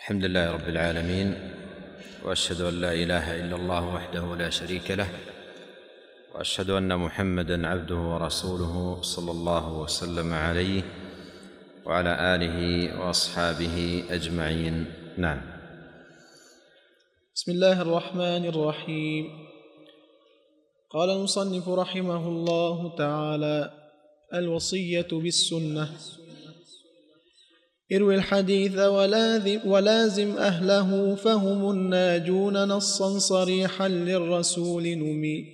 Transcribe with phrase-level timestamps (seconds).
[0.00, 1.28] الحمد لله رب العالمين
[2.24, 5.08] واشهد ان لا اله الا الله وحده لا شريك له
[6.34, 10.82] واشهد ان محمدا عبده ورسوله صلى الله وسلم عليه
[11.86, 12.56] وعلى اله
[13.00, 13.76] واصحابه
[14.10, 14.76] اجمعين
[15.20, 15.40] نعم
[17.36, 19.24] بسم الله الرحمن الرحيم
[20.90, 23.58] قال المصنف رحمه الله تعالى
[24.34, 26.18] الوصيه بالسنه
[27.94, 28.78] اروي الحديث
[29.64, 35.44] ولازم أهله فهم الناجون نصا صريحا للرسول نمي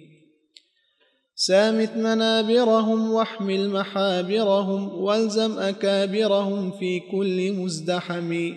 [1.36, 8.54] سامت منابرهم واحمل محابرهم والزم أكابرهم في كل مزدحم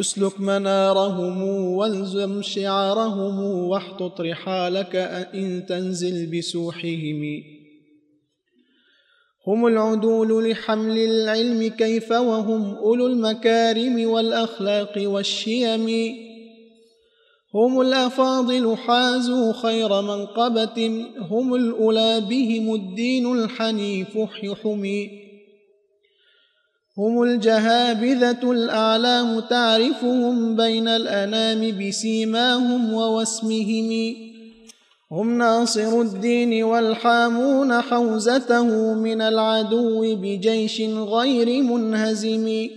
[0.00, 1.42] أسلك منارهم
[1.78, 4.96] والزم شعارهم واحطط رحالك
[5.34, 7.42] إن تنزل بسوحهم
[9.46, 15.86] هم العدول لحمل العلم كيف وهم أولو المكارم والأخلاق والشيم
[17.54, 24.18] هم الأفاضل حازوا خير منقبة هم الأولى بهم الدين الحنيف
[24.62, 25.10] حمي
[26.98, 34.12] هم الجهابذة الأعلام تعرفهم بين الأنام بسيماهم ووسمهم
[35.14, 42.68] هم ناصر الدين والحامون حوزته من العدو بجيش غير منهزم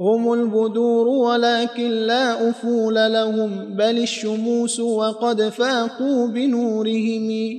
[0.00, 7.56] هم البدور ولكن لا أفول لهم بل الشموس وقد فاقوا بنورهم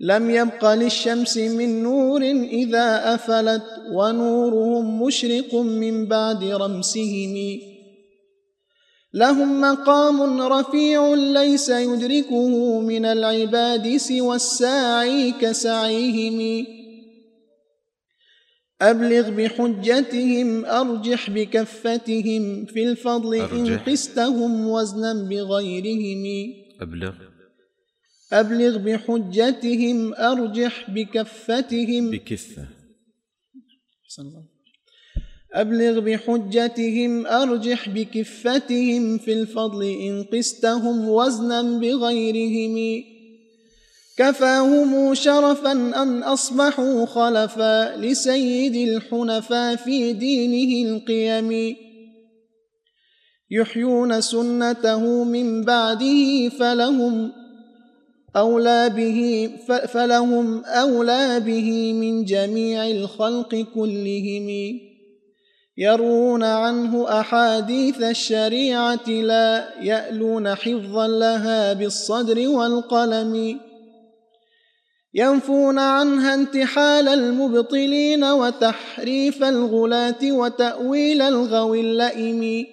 [0.00, 2.22] لم يبق للشمس من نور
[2.52, 3.62] إذا أفلت
[3.94, 7.62] ونورهم مشرق من بعد رمسهم
[9.14, 16.66] لهم مقام رفيع ليس يدركه من العباد سوى الساعي كسعيهم
[18.82, 27.12] أبلغ بحجتهم أرجح بكفتهم في الفضل إن قستهم وزنا بغيرهم أبلغ
[28.32, 32.66] أبلغ بحجتهم أرجح بكفتهم بكفة
[34.04, 34.51] أحسن الله
[35.54, 43.04] أبلغ بحجتهم أرجح بكفتهم في الفضل إن قستهم وزنا بغيرهم
[44.16, 51.76] كفاهم شرفا أن أصبحوا خلفا لسيد الحنفاء في دينه القيم
[53.50, 57.32] يحيون سنته من بعده فلهم
[58.36, 59.50] أولى به
[59.86, 64.78] فلهم أولى به من جميع الخلق كلهم
[65.78, 73.60] يرون عنه احاديث الشريعه لا يالون حفظا لها بالصدر والقلم
[75.14, 82.66] ينفون عنها انتحال المبطلين وتحريف الغلاة وتأويل الغوي اللئم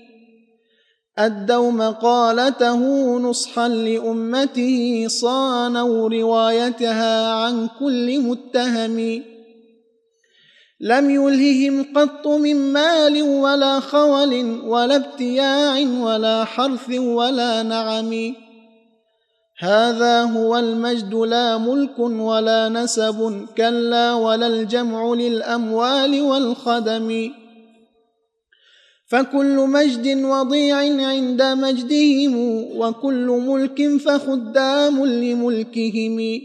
[1.18, 9.22] أدوا مقالته نصحا لأمته صانوا روايتها عن كل متهم
[10.82, 18.34] لم يلههم قط من مال ولا خول ولا ابتياع ولا حرث ولا نعم
[19.60, 27.30] هذا هو المجد لا ملك ولا نسب كلا ولا الجمع للاموال والخدم
[29.08, 30.78] فكل مجد وضيع
[31.10, 32.36] عند مجدهم
[32.78, 36.42] وكل ملك فخدام لملكهم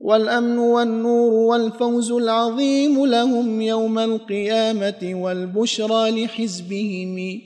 [0.00, 7.40] والأمن والنور والفوز العظيم لهم يوم القيامة والبشرى لحزبهم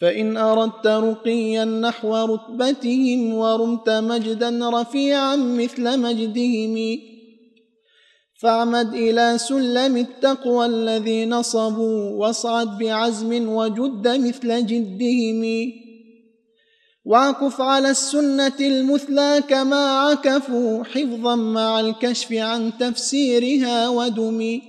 [0.00, 6.98] فإن أردت رقيا نحو رتبتهم ورمت مجدا رفيعا مثل مجدهم
[8.40, 15.44] فاعمد إلى سلم التقوى الذي نصبوا واصعد بعزم وجد مثل جدهم
[17.08, 24.62] واقف على السنة المثلى كما عكفوا حفظا مع الكشف عن تفسيرها ودمي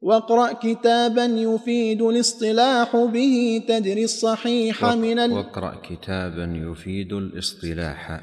[0.00, 5.32] واقرأ كتابا يفيد الاصطلاح به تدري الصحيح من ال...
[5.32, 8.20] واقرأ كتابا يفيد الاصطلاح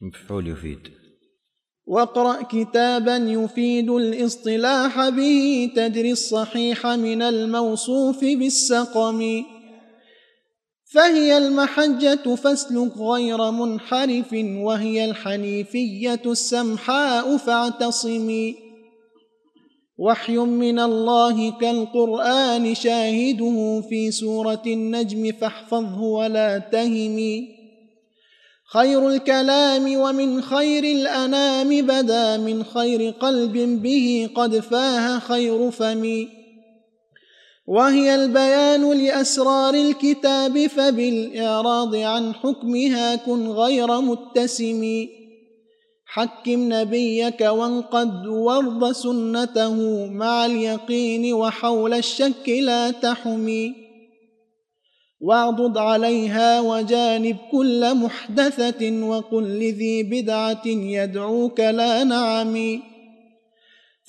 [0.00, 0.80] مفعول يفيد
[1.86, 9.32] واقرأ كتابا يفيد الاصطلاح به تدري الصحيح من الموصوف بالسقم
[10.94, 14.30] فهي المحجة فاسلك غير منحرف
[14.64, 18.54] وهي الحنيفية السمحاء فاعتصمي
[19.98, 27.48] وحي من الله كالقرآن شاهده في سورة النجم فاحفظه ولا تهمي
[28.72, 36.39] خير الكلام ومن خير الأنام بدا من خير قلب به قد فاه خير فمي
[37.70, 45.06] وهي البيان لأسرار الكتاب فبالإعراض عن حكمها كن غير متسم
[46.06, 53.74] حكم نبيك وانقد وارض سنته مع اليقين وحول الشك لا تحمي
[55.20, 62.80] واعضد عليها وجانب كل محدثة وقل لذي بدعة يدعوك لا نعمي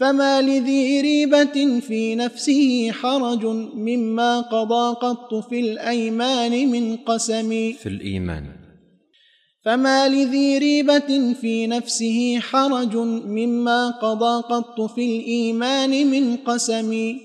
[0.01, 3.45] فما لذي ريبة في نفسه حرج
[3.75, 8.45] مما قضى قط في الأيمان من قسم في الإيمان
[9.65, 12.95] فما لذي ريبة في نفسه حرج
[13.25, 17.18] مما قضى قط في الإيمان من قسم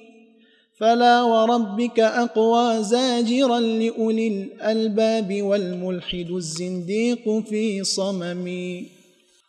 [0.80, 8.44] فلا وربك أقوى زاجرا لأولي الألباب والملحد الزنديق في صمم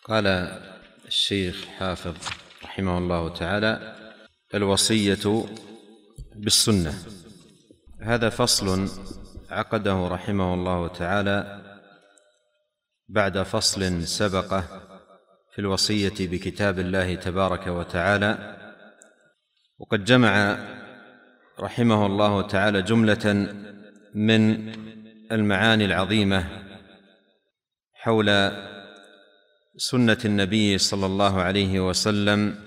[0.07, 0.47] قال
[1.07, 2.13] الشيخ حافظ
[2.77, 3.95] رحمه الله تعالى
[4.55, 5.43] الوصية
[6.35, 6.93] بالسنة
[8.01, 8.89] هذا فصل
[9.49, 11.61] عقده رحمه الله تعالى
[13.09, 14.61] بعد فصل سبقه
[15.53, 18.57] في الوصية بكتاب الله تبارك وتعالى
[19.79, 20.57] وقد جمع
[21.59, 23.53] رحمه الله تعالى جملة
[24.15, 24.41] من
[25.31, 26.43] المعاني العظيمة
[27.93, 28.51] حول
[29.77, 32.66] سنة النبي صلى الله عليه وسلم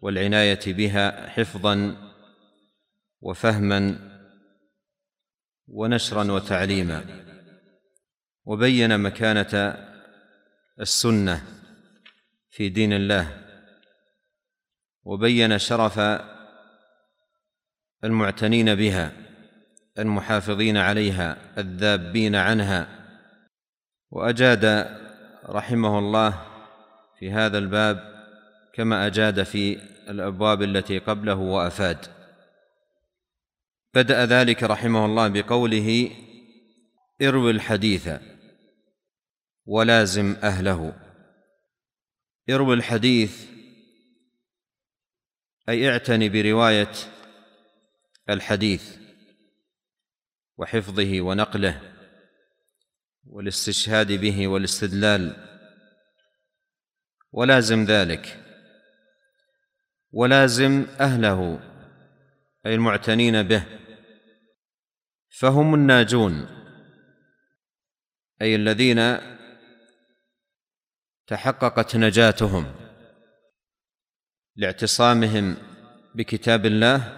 [0.00, 1.96] والعنايه بها حفظا
[3.20, 4.10] وفهما
[5.68, 7.04] ونشرا وتعليما
[8.44, 9.74] وبين مكانه
[10.80, 11.42] السنه
[12.50, 13.36] في دين الله
[15.02, 16.00] وبين شرف
[18.04, 19.12] المعتنين بها
[19.98, 22.88] المحافظين عليها الذابين عنها
[24.10, 24.64] واجاد
[25.46, 26.46] رحمه الله
[27.18, 28.09] في هذا الباب
[28.80, 29.78] كما اجاد في
[30.08, 32.06] الابواب التي قبله وافاد
[33.94, 36.10] بدا ذلك رحمه الله بقوله
[37.22, 38.08] اروي الحديث
[39.66, 40.92] ولازم اهله
[42.50, 43.46] اروي الحديث
[45.68, 46.92] اي اعتني بروايه
[48.30, 48.96] الحديث
[50.58, 51.80] وحفظه ونقله
[53.26, 55.46] والاستشهاد به والاستدلال
[57.32, 58.39] ولازم ذلك
[60.12, 61.60] ولازم اهله
[62.66, 63.64] اي المعتنين به
[65.38, 66.46] فهم الناجون
[68.42, 69.16] اي الذين
[71.26, 72.74] تحققت نجاتهم
[74.56, 75.56] لاعتصامهم
[76.14, 77.16] بكتاب الله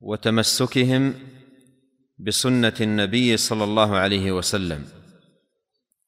[0.00, 1.14] وتمسكهم
[2.18, 4.86] بسنه النبي صلى الله عليه وسلم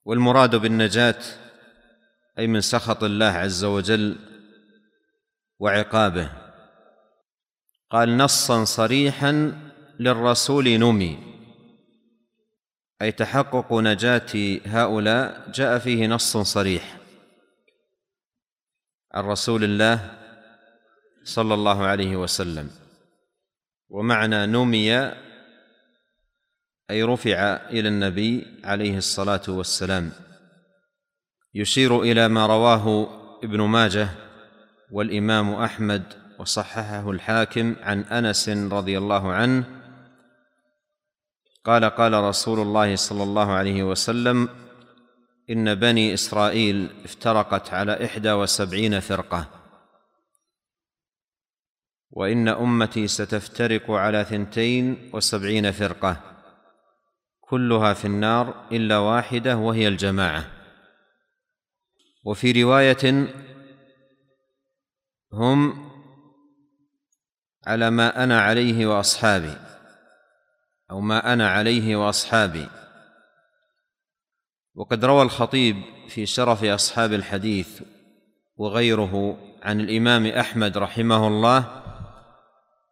[0.04, 1.18] والمراد بالنجاه
[2.38, 4.27] اي من سخط الله عز وجل
[5.60, 6.30] وعقابه
[7.90, 9.32] قال نصا صريحا
[10.00, 11.18] للرسول نمي
[13.02, 16.98] اي تحقق نجاه هؤلاء جاء فيه نص صريح
[19.14, 20.18] عن رسول الله
[21.24, 22.70] صلى الله عليه وسلم
[23.88, 24.98] ومعنى نمي
[26.90, 27.36] اي رفع
[27.68, 30.12] الى النبي عليه الصلاه والسلام
[31.54, 33.08] يشير الى ما رواه
[33.44, 34.08] ابن ماجه
[34.90, 36.02] والامام احمد
[36.38, 39.64] وصححه الحاكم عن انس رضي الله عنه
[41.64, 44.48] قال قال رسول الله صلى الله عليه وسلم
[45.50, 49.46] ان بني اسرائيل افترقت على احدى وسبعين فرقه
[52.10, 56.16] وان امتي ستفترق على ثنتين وسبعين فرقه
[57.40, 60.46] كلها في النار الا واحده وهي الجماعه
[62.24, 63.28] وفي روايه
[65.32, 65.88] هم
[67.66, 69.54] على ما انا عليه واصحابي
[70.90, 72.66] او ما انا عليه واصحابي
[74.74, 75.76] وقد روى الخطيب
[76.08, 77.82] في شرف اصحاب الحديث
[78.56, 81.82] وغيره عن الامام احمد رحمه الله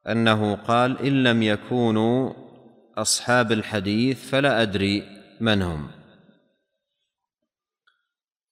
[0.08, 2.32] انه قال ان لم يكونوا
[2.98, 5.02] اصحاب الحديث فلا ادري
[5.40, 5.90] من هم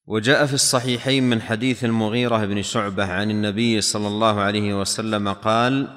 [0.07, 5.89] وجاء في الصحيحين من حديث المغيرة بن شعبة عن النبي صلى الله عليه وسلم قال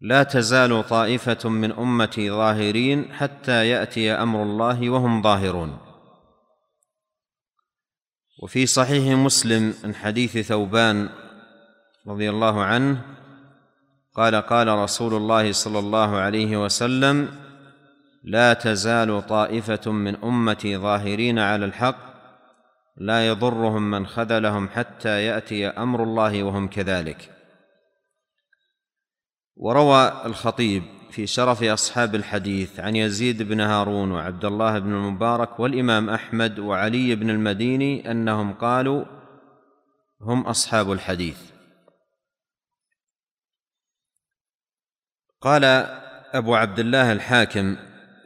[0.00, 5.78] لا تزال طائفة من أمتي ظاهرين حتى يأتي أمر الله وهم ظاهرون
[8.42, 11.08] وفي صحيح مسلم من حديث ثوبان
[12.08, 13.00] رضي الله عنه
[14.16, 17.28] قال قال رسول الله صلى الله عليه وسلم
[18.24, 22.11] لا تزال طائفة من أمتي ظاهرين على الحق
[22.96, 27.30] لا يضرهم من خذلهم حتى ياتي امر الله وهم كذلك
[29.56, 36.10] وروى الخطيب في شرف اصحاب الحديث عن يزيد بن هارون وعبد الله بن المبارك والامام
[36.10, 39.04] احمد وعلي بن المديني انهم قالوا
[40.20, 41.38] هم اصحاب الحديث
[45.40, 45.64] قال
[46.32, 47.76] ابو عبد الله الحاكم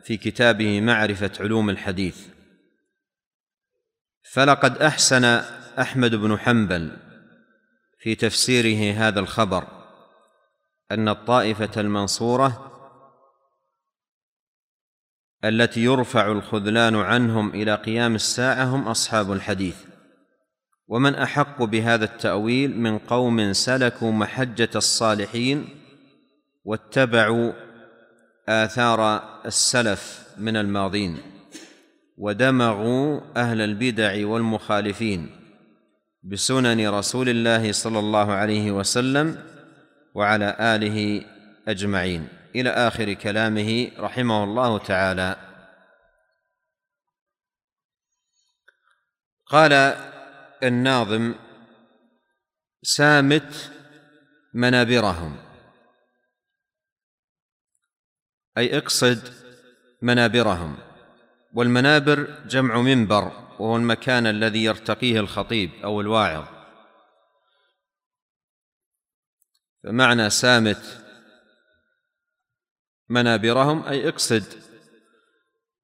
[0.05, 2.36] في كتابه معرفه علوم الحديث
[4.37, 5.25] فلقد احسن
[5.81, 6.97] احمد بن حنبل
[8.01, 9.65] في تفسيره هذا الخبر
[10.93, 12.73] ان الطائفه المنصوره
[15.45, 19.77] التي يرفع الخذلان عنهم الى قيام الساعه هم اصحاب الحديث
[20.89, 25.69] ومن احق بهذا التاويل من قوم سلكوا محجه الصالحين
[26.65, 27.53] واتبعوا
[28.49, 31.36] اثار السلف من الماضين
[32.19, 35.31] ودمغوا اهل البدع والمخالفين
[36.23, 39.45] بسنن رسول الله صلى الله عليه وسلم
[40.15, 41.25] وعلى اله
[41.69, 45.37] اجمعين الى اخر كلامه رحمه الله تعالى
[49.47, 49.73] قال
[50.63, 51.35] الناظم
[52.83, 53.71] سامت
[54.55, 55.37] منابرهم
[58.59, 59.33] اي اقصد
[60.03, 60.86] منابرهم
[61.57, 63.25] والمنابر جمع منبر
[63.59, 66.45] وهو المكان الذي يرتقيه الخطيب او الواعظ
[69.85, 71.05] فمعنى سامت
[73.09, 74.45] منابرهم اي اقصد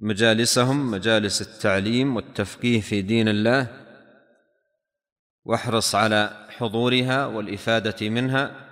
[0.00, 3.86] مجالسهم مجالس التعليم والتفقيه في دين الله
[5.44, 8.68] واحرص على حضورها والافاده منها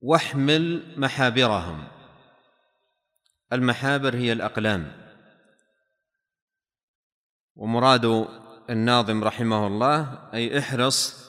[0.00, 1.95] واحمل محابرهم
[3.52, 4.92] المحابر هي الأقلام
[7.56, 8.26] ومراد
[8.70, 11.26] الناظم رحمه الله أي احرص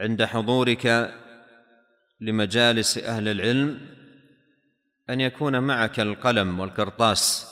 [0.00, 1.14] عند حضورك
[2.20, 3.96] لمجالس أهل العلم
[5.10, 7.46] أن يكون معك القلم والقرطاس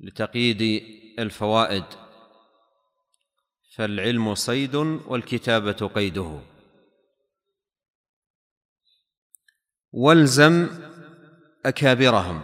[0.00, 0.62] لتقييد
[1.18, 1.84] الفوائد
[3.76, 6.53] فالعلم صيد والكتابة قيده
[9.94, 10.68] والزم
[11.66, 12.42] اكابرهم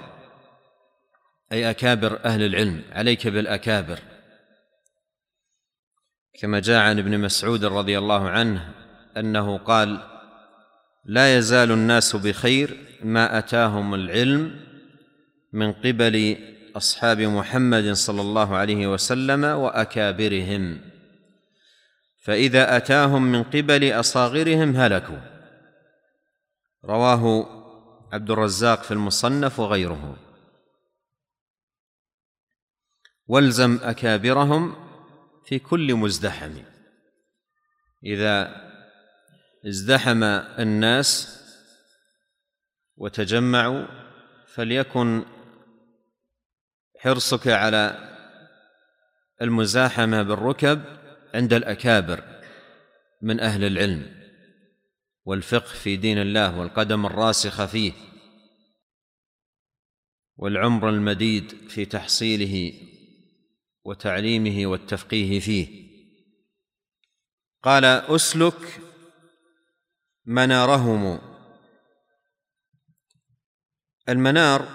[1.53, 3.99] اي اكابر اهل العلم عليك بالاكابر
[6.41, 8.73] كما جاء عن ابن مسعود رضي الله عنه
[9.17, 9.99] انه قال
[11.05, 14.61] لا يزال الناس بخير ما اتاهم العلم
[15.53, 16.37] من قبل
[16.77, 20.81] اصحاب محمد صلى الله عليه وسلم واكابرهم
[22.25, 25.40] فاذا اتاهم من قبل اصاغرهم هلكوا
[26.85, 27.47] رواه
[28.13, 30.17] عبد الرزاق في المصنف وغيره
[33.27, 34.91] والزم اكابرهم
[35.45, 36.57] في كل مزدحم
[38.05, 38.55] اذا
[39.69, 41.37] ازدحم الناس
[42.97, 43.87] وتجمعوا
[44.55, 45.25] فليكن
[47.01, 48.11] حرصك على
[49.43, 50.83] المزاحمه بالركب
[51.35, 52.43] عند الاكابر
[53.23, 54.20] من اهل العلم
[55.31, 57.93] والفقه في دين الله والقدم الراسخه فيه
[60.37, 62.73] والعمر المديد في تحصيله
[63.85, 65.91] وتعليمه والتفقيه فيه
[67.63, 68.81] قال اسلك
[70.27, 71.19] منارهم
[74.09, 74.69] المنار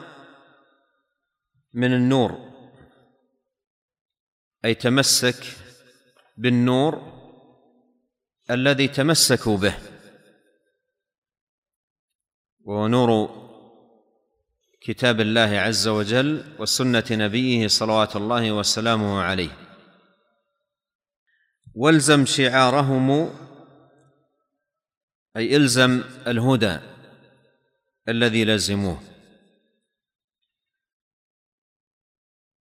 [1.73, 2.39] من النور
[4.65, 5.43] اي تمسك
[6.37, 7.15] بالنور
[8.51, 9.94] الذي تمسكوا به
[12.65, 13.29] ونور
[14.81, 19.51] كتاب الله عز وجل وسنه نبيه صلوات الله وسلامه عليه
[21.75, 23.09] والزم شعارهم
[25.37, 26.79] اي الزم الهدى
[28.09, 29.01] الذي لزموه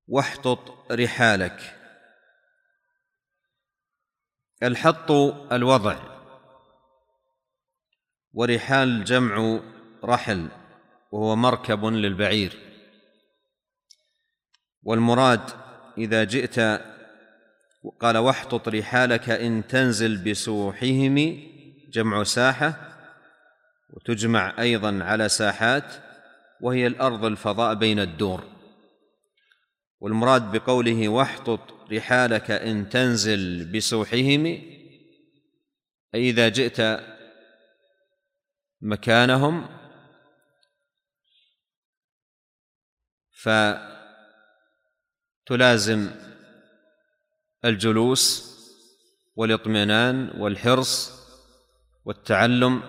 [0.08, 1.61] واحطط رحالك
[4.62, 5.11] الحط
[5.52, 5.99] الوضع
[8.32, 9.61] ورحال جمع
[10.04, 10.49] رحل
[11.12, 12.58] وهو مركب للبعير
[14.82, 15.40] والمراد
[15.99, 16.58] اذا جئت
[18.00, 21.40] قال واحطط رحالك ان تنزل بسوحهم
[21.90, 22.96] جمع ساحه
[23.90, 25.92] وتجمع ايضا على ساحات
[26.61, 28.44] وهي الارض الفضاء بين الدور
[30.00, 34.70] والمراد بقوله واحطط رحالك ان تنزل بسوحهم اي
[36.14, 37.00] اذا جئت
[38.82, 39.66] مكانهم
[45.46, 46.10] فتلازم
[47.64, 48.54] الجلوس
[49.36, 51.12] والاطمئنان والحرص
[52.04, 52.82] والتعلم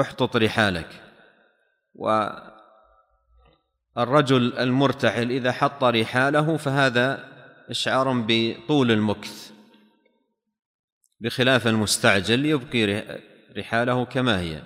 [0.00, 1.02] احطط رحالك
[1.94, 7.28] والرجل المرتحل اذا حط رحاله فهذا
[7.70, 9.50] اشعار بطول المكث
[11.20, 12.84] بخلاف المستعجل يبقي
[13.58, 14.62] رحاله كما هي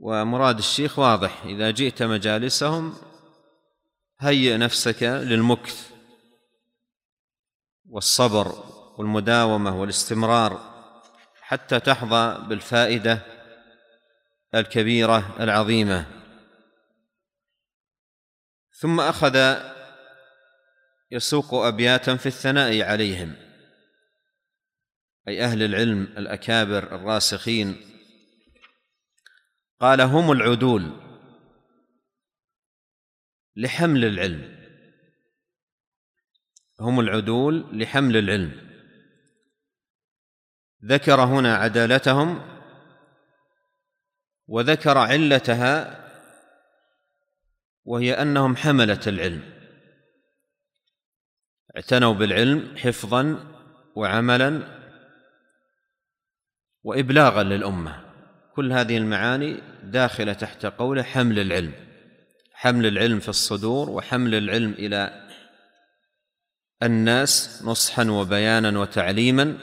[0.00, 2.94] ومراد الشيخ واضح إذا جئت مجالسهم
[4.20, 5.90] هيئ نفسك للمكث
[7.88, 8.64] والصبر
[8.98, 10.74] والمداومة والاستمرار
[11.42, 13.22] حتى تحظى بالفائدة
[14.54, 16.06] الكبيرة العظيمة
[18.80, 19.56] ثم أخذ
[21.10, 23.34] يسوق أبياتا في الثناء عليهم
[25.28, 27.95] أي أهل العلم الأكابر الراسخين
[29.80, 31.00] قال هم العدول
[33.56, 34.56] لحمل العلم
[36.80, 38.70] هم العدول لحمل العلم
[40.84, 42.56] ذكر هنا عدالتهم
[44.46, 46.02] وذكر علتها
[47.84, 49.52] وهي انهم حمله العلم
[51.76, 53.52] اعتنوا بالعلم حفظا
[53.96, 54.76] وعملا
[56.84, 58.05] وابلاغا للامه
[58.56, 61.72] كل هذه المعاني داخله تحت قوله حمل العلم
[62.52, 65.28] حمل العلم في الصدور وحمل العلم الى
[66.82, 69.58] الناس نصحا وبيانا وتعليما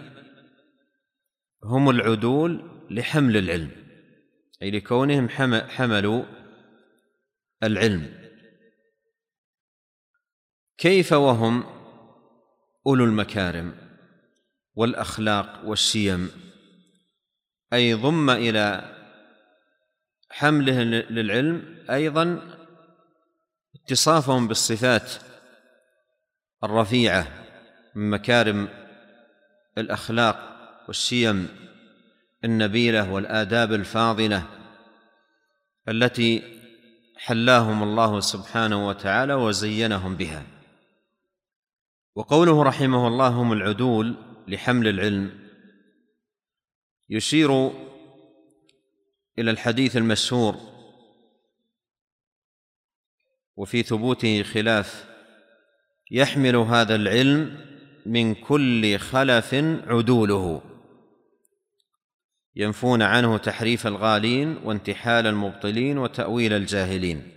[1.63, 3.71] هم العدول لحمل العلم
[4.61, 5.29] اي لكونهم
[5.69, 6.23] حملوا
[7.63, 8.29] العلم
[10.77, 11.63] كيف وهم
[12.87, 13.75] اولو المكارم
[14.75, 16.31] والاخلاق والسيم
[17.73, 18.93] أي ضم إلى
[20.29, 22.39] حمله للعلم أيضا
[23.75, 25.11] اتصافهم بالصفات
[26.63, 27.27] الرفيعة
[27.95, 28.67] من مكارم
[29.77, 30.49] الأخلاق
[30.87, 31.47] والسيم
[32.45, 34.43] النبيلة والآداب الفاضلة
[35.89, 36.59] التي
[37.17, 40.43] حلاهم الله سبحانه وتعالى وزينهم بها
[42.15, 44.15] وقوله رحمه الله هم العدول
[44.47, 45.42] لحمل العلم
[47.13, 47.69] يشير
[49.39, 50.57] الى الحديث المشهور
[53.55, 55.07] وفي ثبوته خلاف
[56.11, 57.57] يحمل هذا العلم
[58.05, 59.53] من كل خلف
[59.87, 60.61] عدوله
[62.55, 67.31] ينفون عنه تحريف الغالين وانتحال المبطلين وتاويل الجاهلين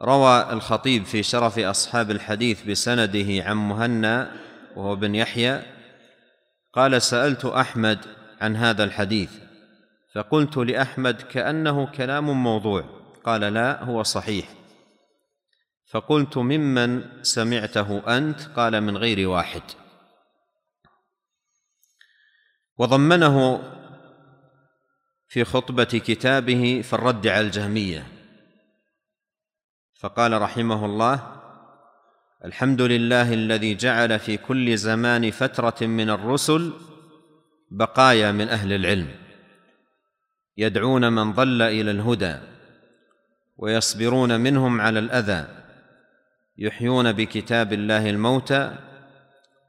[0.00, 4.40] روى الخطيب في شرف اصحاب الحديث بسنده عن مهنا
[4.76, 5.77] وهو بن يحيى
[6.78, 7.98] قال سالت احمد
[8.40, 9.30] عن هذا الحديث
[10.14, 12.84] فقلت لاحمد كانه كلام موضوع
[13.24, 14.48] قال لا هو صحيح
[15.90, 19.62] فقلت ممن سمعته انت قال من غير واحد
[22.78, 23.62] وضمنه
[25.28, 28.06] في خطبه كتابه في الرد على الجهميه
[30.00, 31.37] فقال رحمه الله
[32.44, 36.72] الحمد لله الذي جعل في كل زمان فتره من الرسل
[37.70, 39.08] بقايا من اهل العلم
[40.56, 42.36] يدعون من ضل الى الهدى
[43.56, 45.46] ويصبرون منهم على الاذى
[46.58, 48.74] يحيون بكتاب الله الموتى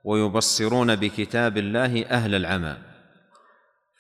[0.04, 2.78] ويبصرون بكتاب الله اهل العمى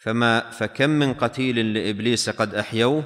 [0.01, 3.03] فما فكم من قتيل لابليس قد احيوه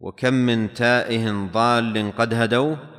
[0.00, 2.93] وكم من تائه ضال قد هدوه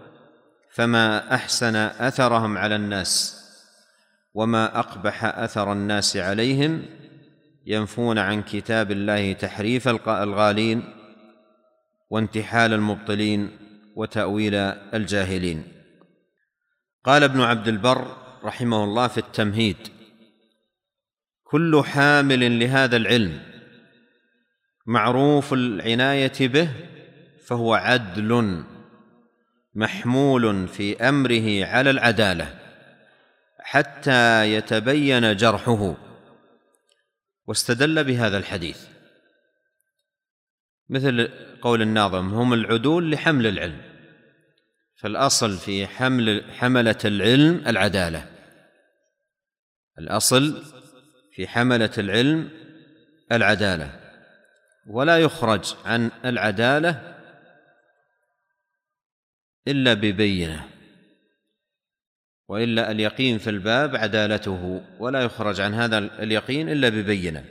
[0.75, 3.41] فما احسن اثرهم على الناس
[4.33, 6.85] وما اقبح اثر الناس عليهم
[7.65, 10.83] ينفون عن كتاب الله تحريف الغالين
[12.09, 13.57] وانتحال المبطلين
[13.95, 14.55] وتاويل
[14.93, 15.63] الجاهلين
[17.03, 19.77] قال ابن عبد البر رحمه الله في التمهيد
[21.43, 23.39] كل حامل لهذا العلم
[24.85, 26.69] معروف العنايه به
[27.45, 28.63] فهو عدل
[29.75, 32.59] محمول في امره على العداله
[33.59, 35.95] حتى يتبين جرحه
[37.47, 38.87] واستدل بهذا الحديث
[40.89, 41.29] مثل
[41.61, 43.81] قول الناظم هم العدول لحمل العلم
[45.01, 48.25] فالاصل في حمل حمله العلم العداله
[49.99, 50.63] الاصل
[51.35, 52.49] في حمله العلم
[53.31, 53.99] العداله
[54.87, 57.14] ولا يخرج عن العداله
[59.67, 60.67] إلا ببينة
[62.49, 67.45] وإلا اليقين في الباب عدالته ولا يخرج عن هذا اليقين إلا ببينة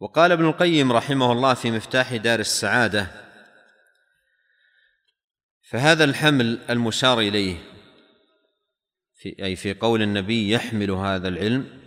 [0.00, 3.06] وقال ابن القيم رحمه الله في مفتاح دار السعادة
[5.68, 7.56] فهذا الحمل المشار إليه
[9.18, 11.80] في أي في قول النبي يحمل هذا العلم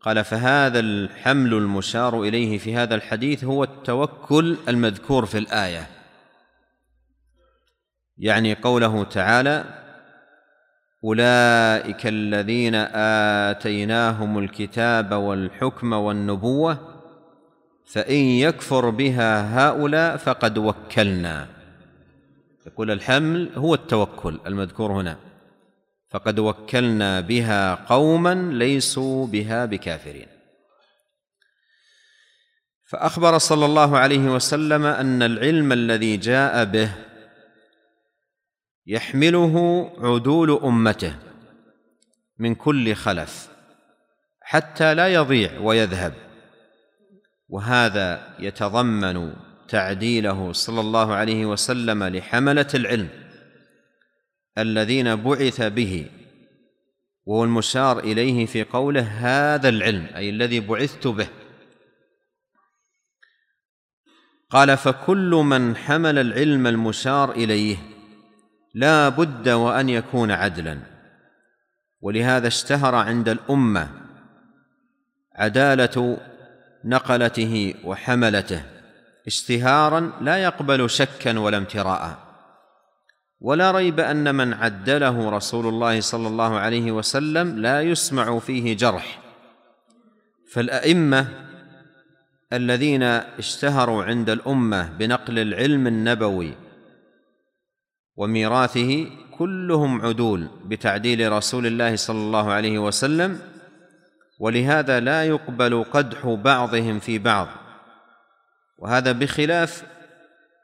[0.00, 6.01] قال فهذا الحمل المشار إليه في هذا الحديث هو التوكل المذكور في الآية
[8.18, 9.64] يعني قوله تعالى
[11.04, 12.74] اولئك الذين
[13.54, 16.78] اتيناهم الكتاب والحكم والنبوه
[17.86, 21.46] فان يكفر بها هؤلاء فقد وكلنا
[22.66, 25.16] يقول الحمل هو التوكل المذكور هنا
[26.10, 30.26] فقد وكلنا بها قوما ليسوا بها بكافرين
[32.84, 36.92] فاخبر صلى الله عليه وسلم ان العلم الذي جاء به
[38.86, 41.16] يحمله عدول امته
[42.38, 43.48] من كل خلف
[44.42, 46.14] حتى لا يضيع ويذهب
[47.48, 49.34] وهذا يتضمن
[49.68, 53.08] تعديله صلى الله عليه وسلم لحمله العلم
[54.58, 56.06] الذين بعث به
[57.26, 61.28] وهو المشار اليه في قوله هذا العلم اي الذي بعثت به
[64.50, 67.91] قال فكل من حمل العلم المشار اليه
[68.74, 70.78] لا بد وان يكون عدلا
[72.00, 73.88] ولهذا اشتهر عند الامه
[75.36, 76.18] عداله
[76.84, 78.62] نقلته وحملته
[79.26, 82.18] اشتهارا لا يقبل شكا ولا امتراء
[83.40, 89.18] ولا ريب ان من عدله رسول الله صلى الله عليه وسلم لا يسمع فيه جرح
[90.52, 91.28] فالائمه
[92.52, 96.54] الذين اشتهروا عند الامه بنقل العلم النبوي
[98.16, 103.38] وميراثه كلهم عدول بتعديل رسول الله صلى الله عليه وسلم
[104.38, 107.48] ولهذا لا يقبل قدح بعضهم في بعض
[108.78, 109.82] وهذا بخلاف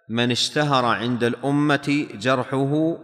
[0.08, 2.96] من اشتهر عند الامه جرحه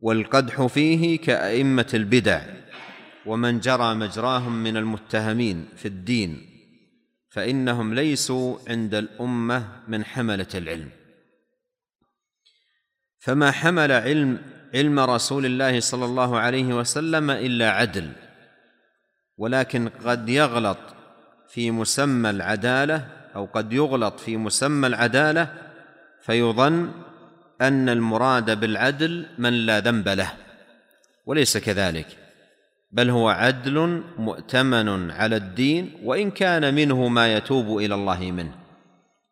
[0.00, 2.40] والقدح فيه كائمه البدع
[3.26, 6.40] ومن جرى مجراهم من المتهمين في الدين
[7.30, 10.88] فانهم ليسوا عند الامه من حمله العلم
[13.18, 14.38] فما حمل علم
[14.74, 18.10] علم رسول الله صلى الله عليه وسلم الا عدل
[19.38, 20.78] ولكن قد يغلط
[21.48, 25.52] في مسمى العداله او قد يغلط في مسمى العداله
[26.22, 26.90] فيظن
[27.60, 30.30] ان المراد بالعدل من لا ذنب له
[31.26, 32.06] وليس كذلك
[32.92, 38.54] بل هو عدل مؤتمن على الدين وان كان منه ما يتوب الى الله منه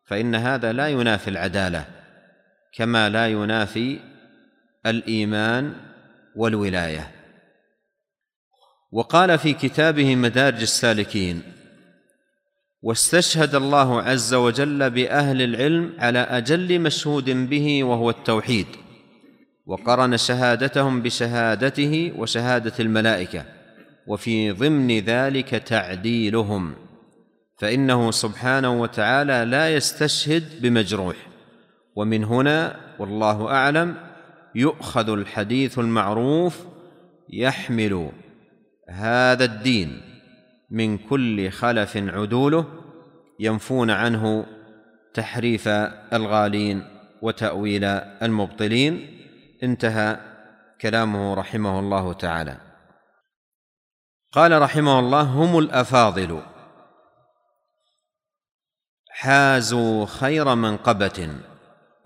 [0.05, 1.85] فان هذا لا ينافي العداله
[2.73, 3.99] كما لا ينافي
[4.85, 5.73] الايمان
[6.35, 7.11] والولايه
[8.91, 11.41] وقال في كتابه مدارج السالكين
[12.81, 18.67] واستشهد الله عز وجل باهل العلم على اجل مشهود به وهو التوحيد
[19.65, 23.45] وقرن شهادتهم بشهادته وشهاده الملائكه
[24.07, 26.73] وفي ضمن ذلك تعديلهم
[27.59, 31.15] فانه سبحانه وتعالى لا يستشهد بمجروح
[31.97, 33.95] ومن هنا والله اعلم
[34.55, 36.65] يؤخذ الحديث المعروف
[37.29, 38.11] يحمل
[38.89, 40.01] هذا الدين
[40.69, 42.65] من كل خلف عدوله
[43.39, 44.45] ينفون عنه
[45.13, 45.67] تحريف
[46.13, 47.83] الغالين وتاويل
[48.23, 49.19] المبطلين
[49.63, 50.19] انتهى
[50.81, 52.57] كلامه رحمه الله تعالى
[54.31, 56.41] قال رحمه الله هم الافاضل
[59.09, 61.29] حازوا خير منقبه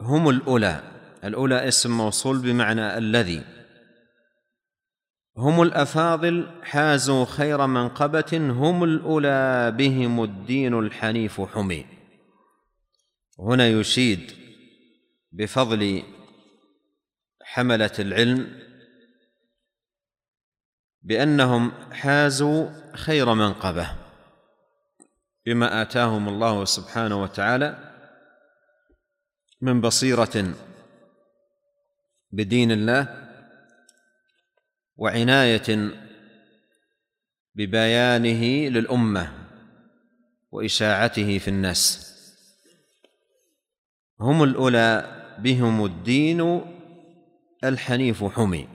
[0.01, 0.83] هم الأولى
[1.23, 3.43] الأولى اسم موصول بمعنى الذي
[5.37, 11.85] هم الأفاضل حازوا خير منقبة هم الأولى بهم الدين الحنيف حمي
[13.39, 14.31] هنا يشيد
[15.31, 16.03] بفضل
[17.43, 18.59] حملة العلم
[21.01, 23.89] بأنهم حازوا خير منقبة
[25.45, 27.90] بما آتاهم الله سبحانه وتعالى
[29.61, 30.53] من بصيره
[32.31, 33.31] بدين الله
[34.97, 35.91] وعنايه
[37.55, 39.31] ببيانه للامه
[40.51, 42.11] واشاعته في الناس
[44.19, 46.61] هم الاولى بهم الدين
[47.63, 48.67] الحنيف حمي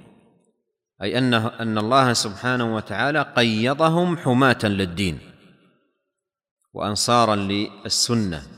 [1.03, 5.19] اي انه ان الله سبحانه وتعالى قيضهم حماه للدين
[6.75, 8.56] وانصارا للسنه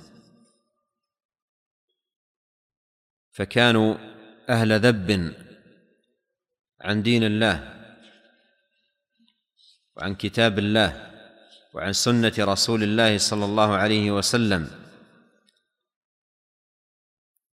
[3.39, 3.95] فكانوا
[4.49, 5.35] اهل ذب
[6.81, 7.75] عن دين الله
[9.97, 11.13] وعن كتاب الله
[11.75, 14.71] وعن سنه رسول الله صلى الله عليه وسلم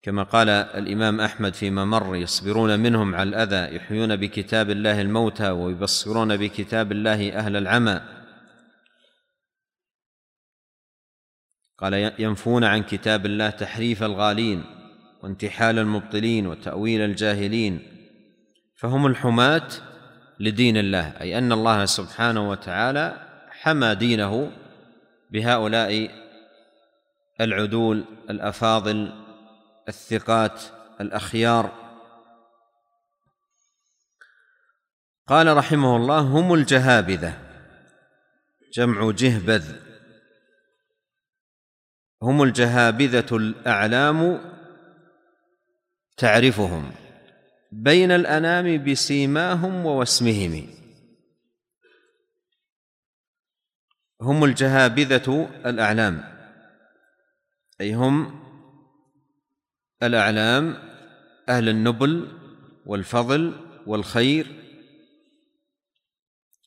[0.03, 6.37] كما قال الامام احمد فيما مر يصبرون منهم على الاذى يحيون بكتاب الله الموتى ويبصرون
[6.37, 8.01] بكتاب الله اهل العمى
[11.79, 14.65] قال ينفون عن كتاب الله تحريف الغالين
[15.25, 17.83] وانتحال المبطلين وتأويل الجاهلين
[18.77, 19.69] فهم الحماة
[20.41, 24.53] لدين الله أي أن الله سبحانه وتعالى حمى دينه
[25.31, 26.11] بهؤلاء
[27.41, 29.13] العدول الأفاضل
[29.89, 30.63] الثقات
[31.01, 31.73] الأخيار
[35.27, 37.39] قال رحمه الله هم الجهابذة
[38.75, 39.65] جمع جهبذ
[42.23, 44.54] هم الجهابذة الأعلام
[46.17, 46.93] تعرفهم
[47.73, 50.67] بين الأنام بسيماهم ووسمهم
[54.23, 56.25] هم الجهابذة الأعلام
[57.81, 58.45] أي هم
[60.03, 60.75] الأعلام
[61.49, 62.39] أهل النبل
[62.87, 63.55] والفضل
[63.87, 64.47] والخير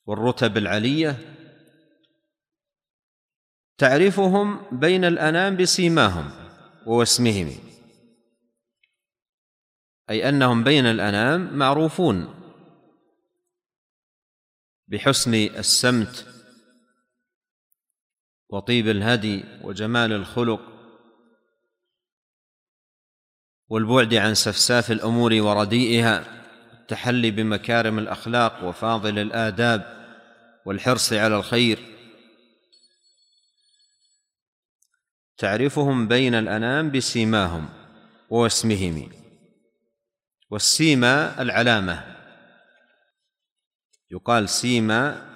[0.06, 1.18] والرتب العلية
[3.78, 6.32] تعرفهم بين الأنام بسيماهم
[6.88, 7.52] ووسمهم
[10.10, 12.34] أي أنهم بين الأنام معروفون
[14.88, 16.26] بحسن السمت
[18.50, 20.62] وطيب الهدي وجمال الخلق
[23.70, 26.38] والبعد عن سفساف الأمور ورديئها
[26.82, 29.98] التحلي بمكارم الأخلاق وفاضل الآداب
[30.65, 31.80] والحرص على الخير
[35.38, 37.70] تعرفهم بين الأنام بسيماهم
[38.30, 39.10] واسمهم
[40.50, 42.16] والسيما العلامة
[44.12, 45.28] يقال سيما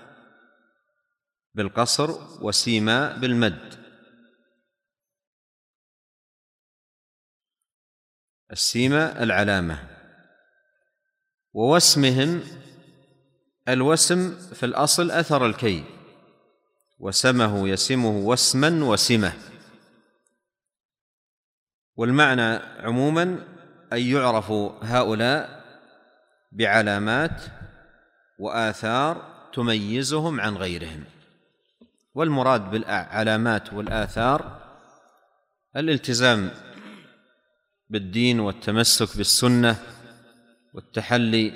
[1.55, 2.11] بالقصر
[2.45, 3.81] وسيما بالمد
[8.51, 9.87] السيما العلامة
[11.53, 12.43] ووسمهم
[13.67, 15.83] الوسم في الأصل أثر الكي
[16.99, 19.33] وسمه يسمه وسما وسمة
[21.95, 22.41] والمعنى
[22.81, 23.50] عموما
[23.93, 24.51] أن يعرف
[24.81, 25.63] هؤلاء
[26.51, 27.41] بعلامات
[28.39, 29.21] وآثار
[29.53, 31.03] تميزهم عن غيرهم
[32.15, 34.61] والمراد بالعلامات والآثار
[35.75, 36.51] الالتزام
[37.89, 39.75] بالدين والتمسك بالسنة
[40.73, 41.53] والتحلي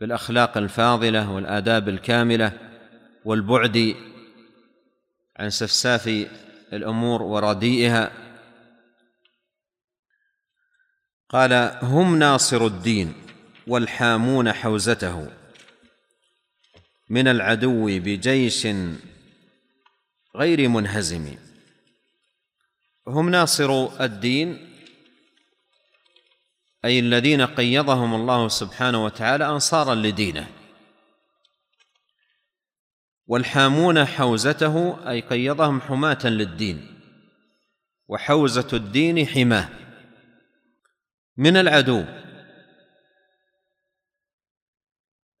[0.00, 2.52] بالأخلاق الفاضلة والآداب الكاملة
[3.24, 3.94] والبعد
[5.38, 6.26] عن سفساف
[6.72, 8.10] الأمور ورديئها
[11.28, 13.14] قال هم ناصر الدين
[13.66, 15.30] والحامون حوزته
[17.10, 18.68] من العدو بجيش
[20.36, 21.36] غير منهزم
[23.08, 24.72] هم ناصر الدين
[26.84, 30.46] اي الذين قيضهم الله سبحانه وتعالى انصارا لدينه
[33.26, 36.96] والحامون حوزته اي قيضهم حماه للدين
[38.08, 39.70] وحوزه الدين حماه
[41.36, 42.04] من العدو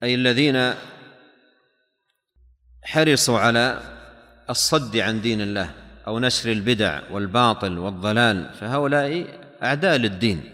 [0.02, 0.74] أي الذين
[2.84, 3.80] حرصوا على
[4.50, 5.74] الصد عن دين الله
[6.06, 9.26] أو نشر البدع والباطل والضلال فهؤلاء
[9.62, 10.52] أعداء للدين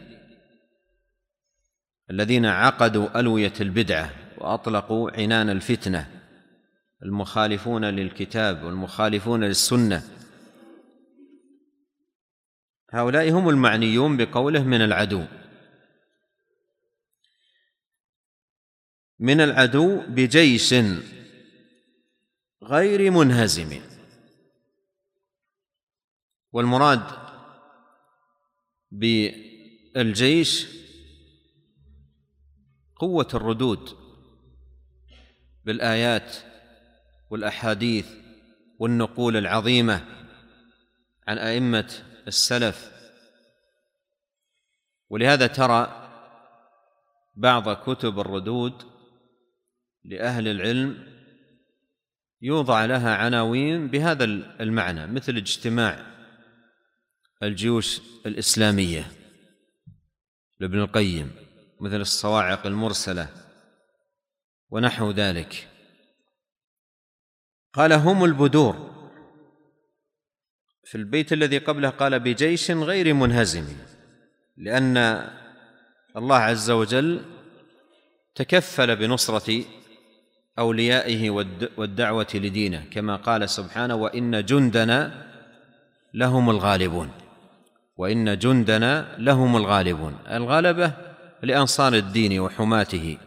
[2.10, 6.10] الذين عقدوا ألوية البدعة وأطلقوا عنان الفتنة
[7.02, 10.02] المخالفون للكتاب والمخالفون للسنة
[12.92, 15.24] هؤلاء هم المعنيون بقوله من العدو
[19.18, 20.74] من العدو بجيش
[22.64, 23.80] غير منهزم
[26.52, 27.02] والمراد
[28.90, 30.66] بالجيش
[32.96, 33.96] قوة الردود
[35.64, 36.36] بالآيات
[37.30, 38.06] والأحاديث
[38.78, 40.06] والنقول العظيمة
[41.28, 42.92] عن أئمة السلف
[45.10, 45.98] ولهذا ترى
[47.36, 48.86] بعض كتب الردود
[50.04, 51.12] لأهل العلم
[52.42, 54.24] يوضع لها عناوين بهذا
[54.60, 56.12] المعنى مثل اجتماع
[57.42, 59.12] الجيوش الإسلامية
[60.60, 61.30] لابن القيم
[61.80, 63.28] مثل الصواعق المرسلة
[64.70, 65.68] ونحو ذلك
[67.72, 68.91] قال هم البدور
[70.92, 73.64] في البيت الذي قبله قال بجيش غير منهزم
[74.56, 74.96] لأن
[76.16, 77.20] الله عز وجل
[78.34, 79.64] تكفل بنصرة
[80.58, 81.30] أوليائه
[81.78, 85.26] والدعوة لدينه كما قال سبحانه وإن جندنا
[86.14, 87.10] لهم الغالبون
[87.96, 90.92] وإن جندنا لهم الغالبون الغلبة
[91.42, 93.18] لأنصار الدين وحماته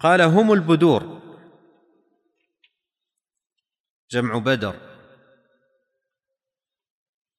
[0.00, 1.25] قال هم البدور
[4.10, 4.74] جمع بدر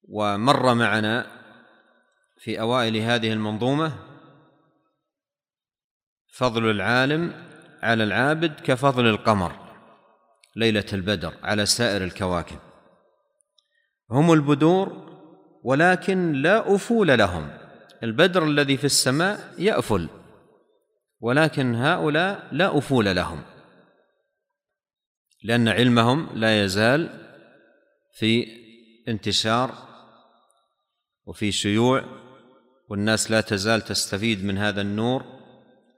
[0.08, 1.26] ومر معنا
[2.38, 3.92] في اوائل هذه المنظومه
[6.34, 7.48] فضل العالم
[7.82, 9.52] على العابد كفضل القمر
[10.56, 12.58] ليله البدر على سائر الكواكب
[14.10, 15.08] هم البدور
[15.62, 17.48] ولكن لا افول لهم
[18.02, 20.08] البدر الذي في السماء يافل
[21.20, 23.42] ولكن هؤلاء لا افول لهم
[25.42, 27.20] لأن علمهم لا يزال
[28.14, 28.46] في
[29.08, 29.88] انتشار
[31.26, 32.04] وفي شيوع
[32.88, 35.24] والناس لا تزال تستفيد من هذا النور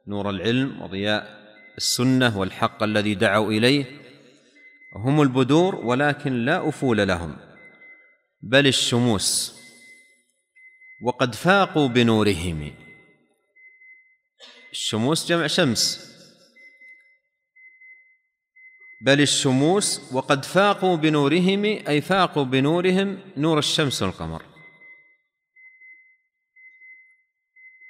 [0.06, 1.40] نور العلم وضياء
[1.76, 3.84] السنة والحق الذي دعوا إليه
[5.04, 7.36] هم البدور ولكن لا أفول لهم
[8.42, 9.56] بل الشموس
[11.06, 12.72] وقد فاقوا بنورهم
[14.72, 16.09] الشموس جمع شمس
[19.02, 24.42] بل الشموس وقد فاقوا بنورهم اي فاقوا بنورهم نور الشمس والقمر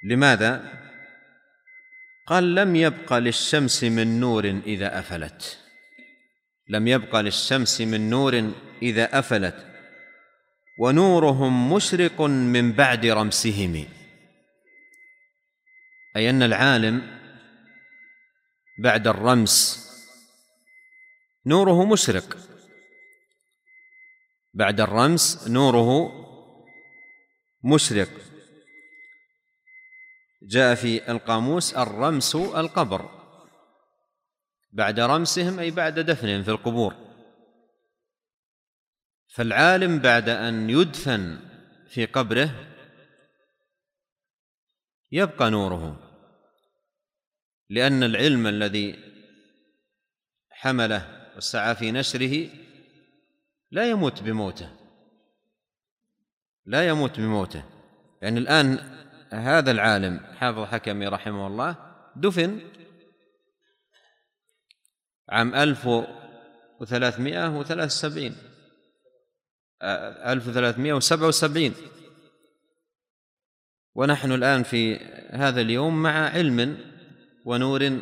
[0.03, 0.81] لماذا
[2.27, 5.57] قال لم يبق للشمس من نور اذا افلت
[6.69, 9.67] لم يبق للشمس من نور اذا افلت
[10.79, 13.85] ونورهم مشرق من بعد رمسهم
[16.15, 17.21] اي ان العالم
[18.83, 19.80] بعد الرمس
[21.45, 22.37] نوره مشرق
[24.53, 26.11] بعد الرمس نوره
[27.63, 28.07] مشرق
[30.43, 33.09] جاء في القاموس الرمس القبر
[34.71, 36.95] بعد رمسهم اي بعد دفنهم في القبور
[39.33, 41.39] فالعالم بعد ان يدفن
[41.89, 42.49] في قبره
[45.11, 46.09] يبقى نوره
[47.69, 48.99] لان العلم الذي
[50.51, 52.47] حمله وسعى في نشره
[53.71, 54.69] لا يموت بموته
[56.65, 57.63] لا يموت بموته
[58.21, 58.77] يعني الآن
[59.31, 61.75] هذا العالم حافظ حكمي رحمه الله
[62.15, 62.59] دفن
[65.29, 68.35] عام 1373
[69.81, 71.71] 1377 آه،
[73.95, 74.97] ونحن الآن في
[75.29, 76.77] هذا اليوم مع علم
[77.45, 77.99] ونور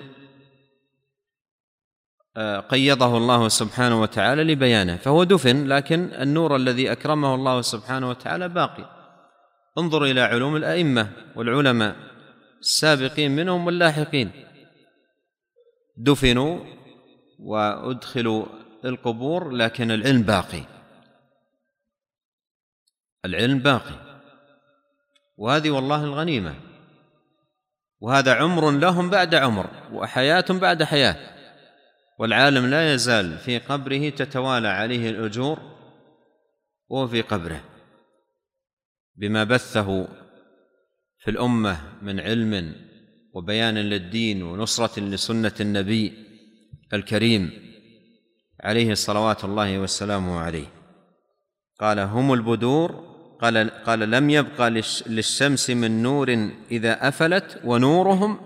[2.69, 8.95] قيضه الله سبحانه وتعالى لبيانه فهو دفن لكن النور الذي اكرمه الله سبحانه وتعالى باقي
[9.77, 11.95] انظر الى علوم الائمه والعلماء
[12.61, 14.31] السابقين منهم واللاحقين
[15.97, 16.59] دفنوا
[17.39, 18.45] وادخلوا
[18.85, 20.61] القبور لكن العلم باقي
[23.25, 24.19] العلم باقي
[25.37, 26.55] وهذه والله الغنيمه
[28.01, 31.38] وهذا عمر لهم بعد عمر وحياه بعد حياه
[32.19, 35.59] والعالم لا يزال في قبره تتوالى عليه الاجور
[36.89, 37.63] وهو في قبره
[39.15, 40.07] بما بثه
[41.19, 42.75] في الامه من علم
[43.33, 46.13] وبيان للدين ونصره لسنه النبي
[46.93, 47.51] الكريم
[48.63, 50.67] عليه صلوات الله وسلامه عليه
[51.79, 52.91] قال هم البدور
[53.41, 54.69] قال قال لم يبقى
[55.07, 58.39] للشمس من نور اذا افلت ونورهم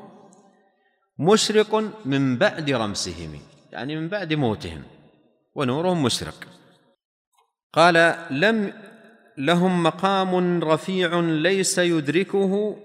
[1.20, 3.40] مشرق من بعد رمسهم
[3.74, 4.84] يعني من بعد موتهم
[5.56, 6.48] ونورهم مشرق
[7.74, 8.74] قال لم
[9.38, 12.78] لهم مقام رفيع ليس يدركه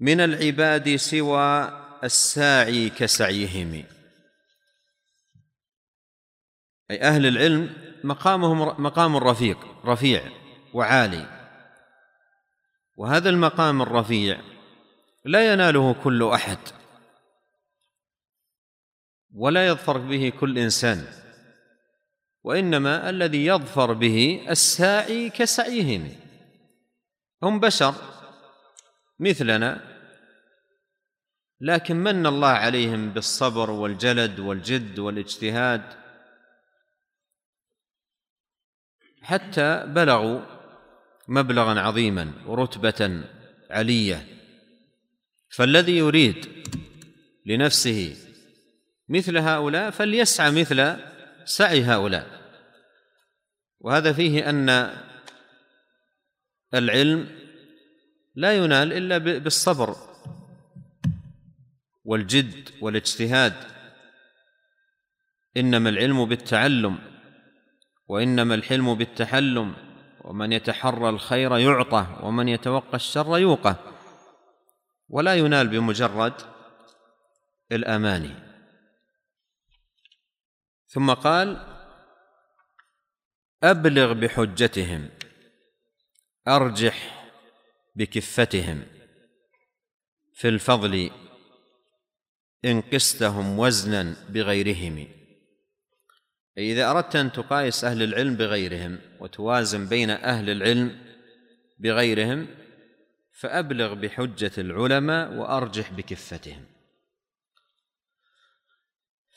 [0.00, 1.70] من العباد سوى
[2.04, 3.84] الساعي كسعيهم
[6.90, 7.70] اي اهل العلم
[8.04, 10.22] مقامهم مقام رفيق رفيع
[10.74, 11.26] وعالي
[12.96, 14.40] وهذا المقام الرفيع
[15.24, 16.58] لا يناله كل احد
[19.34, 21.06] ولا يظفر به كل انسان
[22.44, 26.12] وانما الذي يظفر به الساعي كسعيهم
[27.42, 27.94] هم بشر
[29.20, 29.98] مثلنا
[31.60, 35.82] لكن من الله عليهم بالصبر والجلد والجد والاجتهاد
[39.22, 40.40] حتى بلغوا
[41.28, 43.24] مبلغا عظيما ورتبه
[43.70, 44.26] عليه
[45.50, 46.68] فالذي يريد
[47.46, 48.14] لنفسه
[49.08, 50.96] مثل هؤلاء فليسعى مثل
[51.44, 52.26] سعي هؤلاء
[53.80, 54.90] وهذا فيه ان
[56.74, 57.26] العلم
[58.34, 59.96] لا ينال الا بالصبر
[62.04, 63.52] والجد والاجتهاد
[65.56, 66.98] انما العلم بالتعلم
[68.08, 69.74] وانما الحلم بالتحلم
[70.24, 73.76] ومن يتحرى الخير يعطى ومن يتوقى الشر يوقى
[75.08, 76.32] ولا ينال بمجرد
[77.72, 78.47] الاماني
[80.88, 81.66] ثم قال
[83.62, 85.08] ابلغ بحجتهم
[86.48, 87.24] ارجح
[87.96, 88.82] بكفتهم
[90.34, 91.10] في الفضل
[92.64, 95.08] ان قستهم وزنا بغيرهم
[96.58, 101.04] اذا اردت ان تقايس اهل العلم بغيرهم وتوازن بين اهل العلم
[101.78, 102.46] بغيرهم
[103.40, 106.64] فابلغ بحجه العلماء وارجح بكفتهم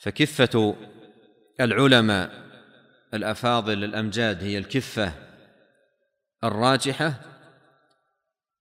[0.02, 0.76] فكفه
[1.64, 2.32] العلماء
[3.14, 5.14] الافاضل الامجاد هي الكفه
[6.44, 7.14] الراجحه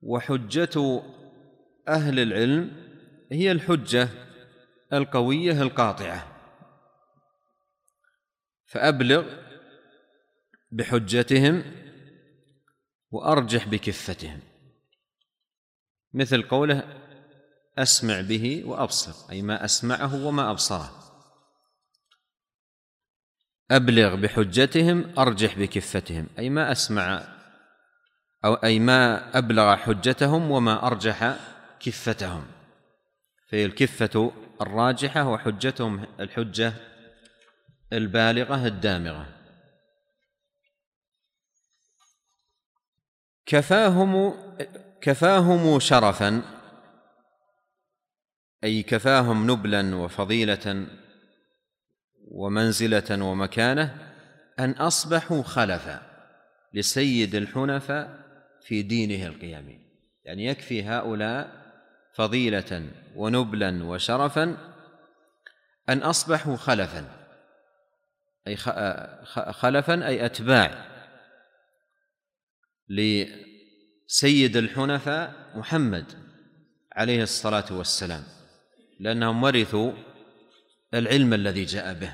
[0.02, 1.02] وحجه
[1.88, 2.70] اهل العلم
[3.32, 4.08] هي الحجه
[4.92, 6.36] القويه القاطعه
[8.66, 9.24] فابلغ
[10.72, 11.64] بحجتهم
[13.10, 14.40] وارجح بكفتهم
[16.14, 17.00] مثل قوله
[17.78, 21.09] اسمع به وابصر اي ما اسمعه وما ابصره
[23.70, 27.24] أبلغ بحجتهم أرجح بكفتهم أي ما أسمع
[28.44, 31.34] أو أي ما أبلغ حجتهم وما أرجح
[31.80, 32.46] كفتهم
[33.48, 36.72] فهي الكفة الراجحة وحجتهم الحجة
[37.92, 39.26] البالغة الدامغة
[43.46, 44.32] كفاهم
[45.00, 46.42] كفاهم شرفا
[48.64, 50.86] أي كفاهم نبلا وفضيلة
[52.30, 54.12] ومنزله ومكانه
[54.58, 56.02] ان اصبحوا خلفا
[56.74, 58.20] لسيد الحنفاء
[58.62, 59.80] في دينه القيامي
[60.24, 61.50] يعني يكفي هؤلاء
[62.14, 64.56] فضيله ونبلا وشرفا
[65.88, 67.04] ان اصبحوا خلفا
[68.46, 68.56] اي
[69.52, 70.86] خلفا اي اتباع
[72.88, 76.04] لسيد الحنفاء محمد
[76.92, 78.22] عليه الصلاه والسلام
[79.00, 79.92] لانهم ورثوا
[80.94, 82.12] العلم الذي جاء به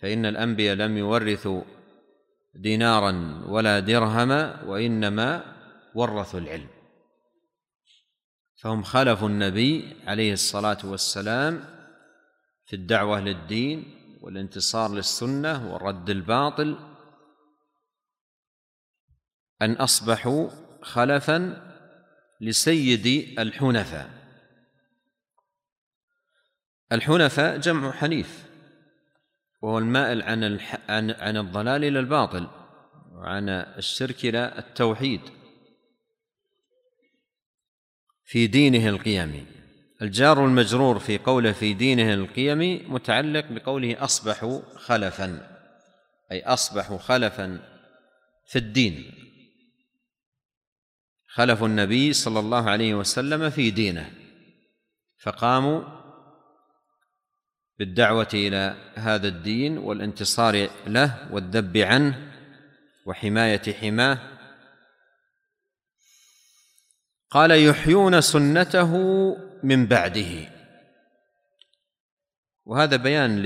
[0.00, 1.62] فإن الأنبياء لم يورثوا
[2.54, 5.56] دينارا ولا درهما وإنما
[5.94, 6.68] ورثوا العلم
[8.60, 11.64] فهم خلفوا النبي عليه الصلاة والسلام
[12.66, 16.78] في الدعوة للدين والانتصار للسنة ورد الباطل
[19.62, 20.50] أن أصبحوا
[20.82, 21.62] خلفا
[22.40, 23.06] لسيد
[23.38, 24.27] الحنفاء
[26.92, 28.44] الحنفاء جمع حنيف
[29.62, 30.76] وهو المائل عن الح...
[30.88, 32.46] عن عن الضلال الى الباطل
[33.12, 35.20] وعن الشرك الى التوحيد
[38.24, 39.46] في دينه القيمي
[40.02, 45.58] الجار المجرور في قوله في دينه القيمي متعلق بقوله اصبحوا خلفا
[46.32, 47.60] اي اصبحوا خلفا
[48.46, 49.12] في الدين
[51.34, 54.12] خلف النبي صلى الله عليه وسلم في دينه
[55.22, 55.97] فقاموا
[57.78, 62.32] بالدعوه الى هذا الدين والانتصار له والذب عنه
[63.06, 64.18] وحمايه حماه
[67.30, 68.92] قال يحيون سنته
[69.62, 70.48] من بعده
[72.66, 73.42] وهذا بيان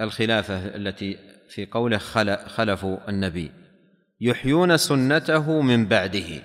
[0.00, 1.18] للخلافه التي
[1.48, 1.98] في قوله
[2.46, 3.52] خلفوا النبي
[4.20, 6.42] يحيون سنته من بعده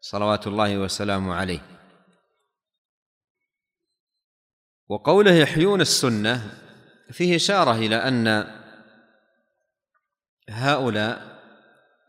[0.00, 1.71] صلوات الله وسلامه عليه
[4.88, 6.54] وقوله يحيون السنه
[7.10, 8.50] فيه اشاره الى ان
[10.48, 11.42] هؤلاء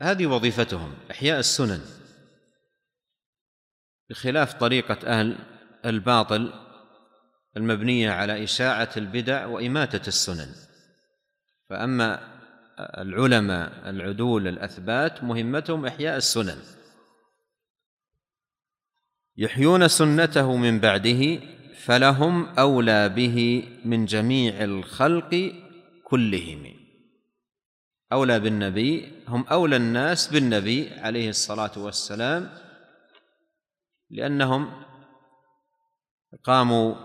[0.02, 1.82] هذه وظيفتهم احياء السنن
[4.10, 5.38] بخلاف طريقه اهل
[5.86, 6.54] الباطل
[7.58, 10.54] المبنيه على اشاعه البدع واماته السنن
[11.70, 12.34] فاما
[12.80, 16.60] العلماء العدول الاثبات مهمتهم احياء السنن
[19.38, 21.40] يحيون سنته من بعده
[21.86, 25.52] فلهم اولى به من جميع الخلق
[26.04, 26.64] كلهم
[28.12, 32.58] اولى بالنبي هم اولى الناس بالنبي عليه الصلاه والسلام
[34.10, 34.84] لانهم
[36.44, 36.96] قاموا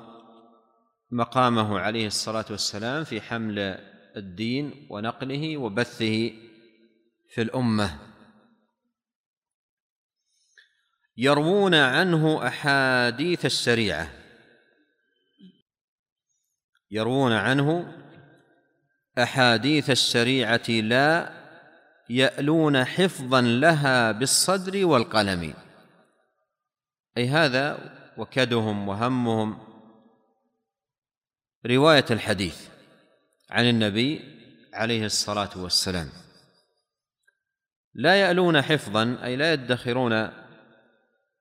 [1.10, 3.58] مقامه عليه الصلاه والسلام في حمل
[4.16, 6.30] الدين ونقله وبثه
[7.34, 7.98] في الامه
[11.16, 14.17] يروون عنه احاديث الشريعه
[16.90, 17.94] يروون عنه
[19.18, 21.32] احاديث الشريعه لا
[22.10, 25.54] يالون حفظا لها بالصدر والقلم
[27.16, 27.78] اي هذا
[28.18, 29.58] وكدهم وهمهم
[31.66, 32.66] روايه الحديث
[33.50, 34.38] عن النبي
[34.74, 36.08] عليه الصلاه والسلام
[37.94, 40.30] لا يالون حفظا اي لا يدخرون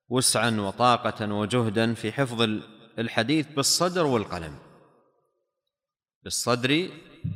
[0.10, 2.42] وسعا وطاقه وجهدا في حفظ
[3.00, 4.67] الحديث بالصدر والقلم
[6.28, 6.90] بالصدر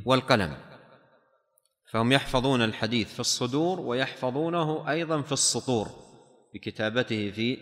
[0.04, 0.56] والقلم
[1.92, 5.88] فهم يحفظون الحديث في الصدور ويحفظونه ايضا في السطور
[6.54, 7.58] بكتابته في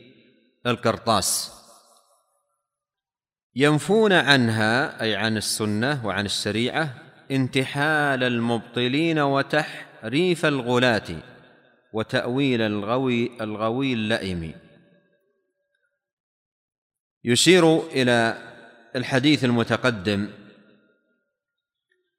[0.67, 1.53] القرطاس
[3.55, 6.95] ينفون عنها اي عن السنه وعن الشريعه
[7.31, 11.23] انتحال المبطلين وتحريف الغلاة
[11.95, 14.55] وتأويل الغوي الغوي اللئم
[17.25, 18.47] يشير الى
[18.97, 20.40] الحديث المتقدم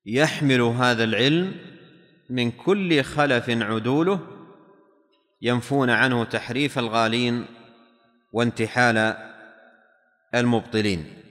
[0.06, 1.56] يحمل هذا العلم
[2.30, 4.20] من كل خلف عدوله
[5.42, 7.46] ينفون عنه تحريف الغالين
[8.34, 9.16] وانتحال
[10.36, 11.24] المبطلين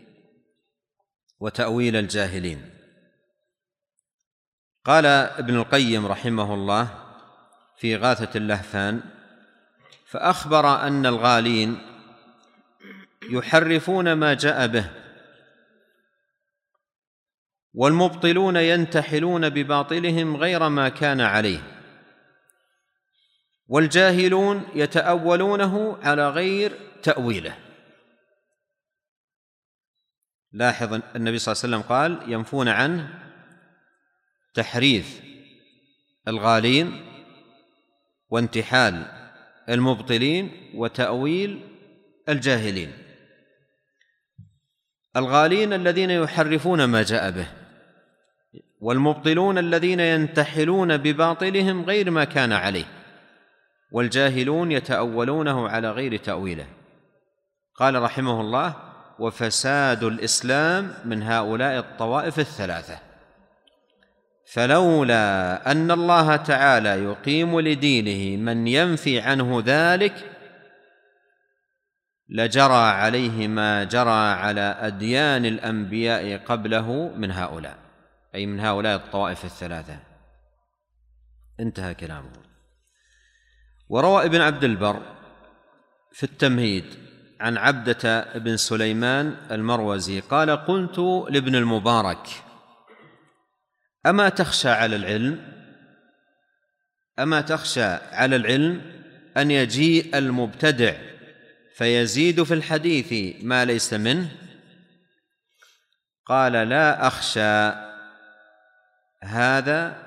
[1.40, 2.70] وتأويل الجاهلين
[4.84, 6.88] قال ابن القيم رحمه الله
[7.78, 9.00] في غاثة اللهفان
[10.06, 11.78] فأخبر أن الغالين
[13.30, 14.99] يحرفون ما جاء به
[17.74, 21.76] والمبطلون ينتحلون بباطلهم غير ما كان عليه
[23.68, 27.56] والجاهلون يتاولونه على غير تاويله
[30.52, 33.18] لاحظ النبي صلى الله عليه وسلم قال ينفون عنه
[34.54, 35.20] تحريف
[36.28, 37.06] الغالين
[38.30, 39.04] وانتحال
[39.68, 41.68] المبطلين وتاويل
[42.28, 42.92] الجاهلين
[45.16, 47.50] الغالين الذين يحرفون ما جاء به
[48.80, 52.84] والمبطلون الذين ينتحلون بباطلهم غير ما كان عليه
[53.92, 56.66] والجاهلون يتاولونه على غير تاويله
[57.74, 58.74] قال رحمه الله
[59.18, 62.98] وفساد الاسلام من هؤلاء الطوائف الثلاثه
[64.52, 70.14] فلولا ان الله تعالى يقيم لدينه من ينفي عنه ذلك
[72.28, 77.79] لجرى عليه ما جرى على اديان الانبياء قبله من هؤلاء
[78.34, 79.98] أي من هؤلاء الطوائف الثلاثة
[81.60, 82.32] انتهى كلامه
[83.88, 85.02] وروى ابن عبد البر
[86.12, 86.84] في التمهيد
[87.40, 90.98] عن عبدة بن سليمان المروزي قال قلت
[91.30, 92.26] لابن المبارك
[94.06, 95.60] أما تخشى على العلم
[97.18, 99.00] أما تخشى على العلم
[99.36, 100.94] أن يجيء المبتدع
[101.76, 104.30] فيزيد في الحديث ما ليس منه
[106.24, 107.80] قال لا أخشى
[109.24, 110.02] هذا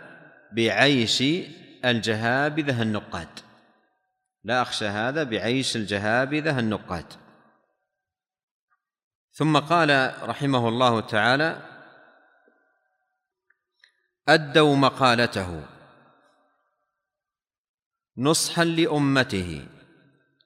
[0.51, 1.23] بعيش
[1.85, 3.39] الجهابذة النقاد
[4.43, 7.05] لا أخشى هذا بعيش الجهابذة النقاد
[9.31, 11.61] ثم قال رحمه الله تعالى
[14.27, 15.65] أدوا مقالته
[18.17, 19.67] نصحا لأمته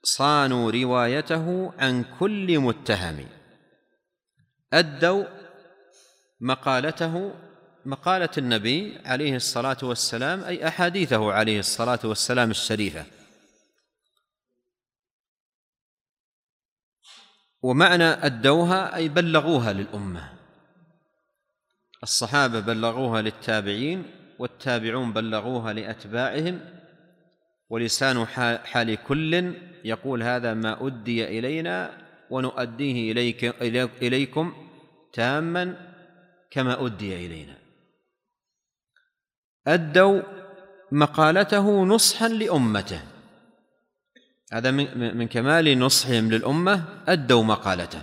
[0.03, 3.27] صانوا روايته عن كل متهم
[4.73, 5.25] أدوا
[6.41, 7.33] مقالته
[7.87, 13.05] مقالة النبي عليه الصلاة والسلام أي أحاديثه عليه الصلاة والسلام الشريفة
[17.61, 20.33] ومعنى أدوها أي بلغوها للأمة
[22.03, 24.03] الصحابة بلغوها للتابعين
[24.39, 26.59] والتابعون بلغوها لأتباعهم
[27.69, 28.25] ولسان
[28.65, 29.33] حال كل
[29.85, 33.43] يقول هذا ما أدي إلينا ونؤديه إليك
[34.03, 34.69] إليكم
[35.13, 35.87] تاما
[36.51, 37.66] كما أدي إلينا
[39.67, 40.21] أدوا
[40.91, 42.99] مقالته نصحا لأمته
[44.53, 48.01] هذا من كمال نصحهم للأمة أدوا مقالته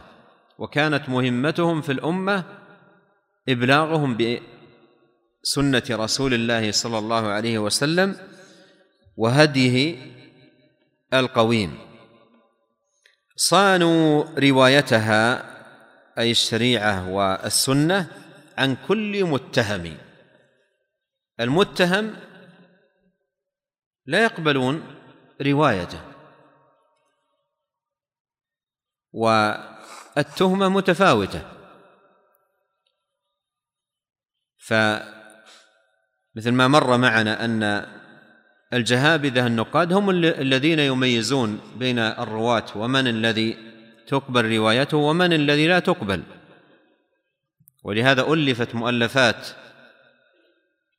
[0.59, 2.45] وكانت مهمتهم في الأمة
[3.49, 4.17] إبلاغهم
[5.43, 8.17] بسنة رسول الله صلى الله عليه وسلم
[9.17, 9.97] وهديه
[11.15, 11.79] القويم
[13.37, 15.43] صانوا روايتها
[16.19, 18.07] أي الشريعة والسنة
[18.59, 19.97] عن كل متهم
[21.41, 22.17] المتهم
[24.07, 24.95] لا يقبلون
[25.43, 26.01] روايته
[29.13, 31.43] والتهمة متفاوتة
[34.59, 35.11] فمثل
[36.53, 37.87] ما مر معنا أن
[38.73, 43.57] الجهابذة النقاد هم الذين يميزون بين الرواة ومن الذي
[44.07, 46.23] تقبل روايته ومن الذي لا تقبل
[47.85, 49.47] ولهذا ألفت مؤلفات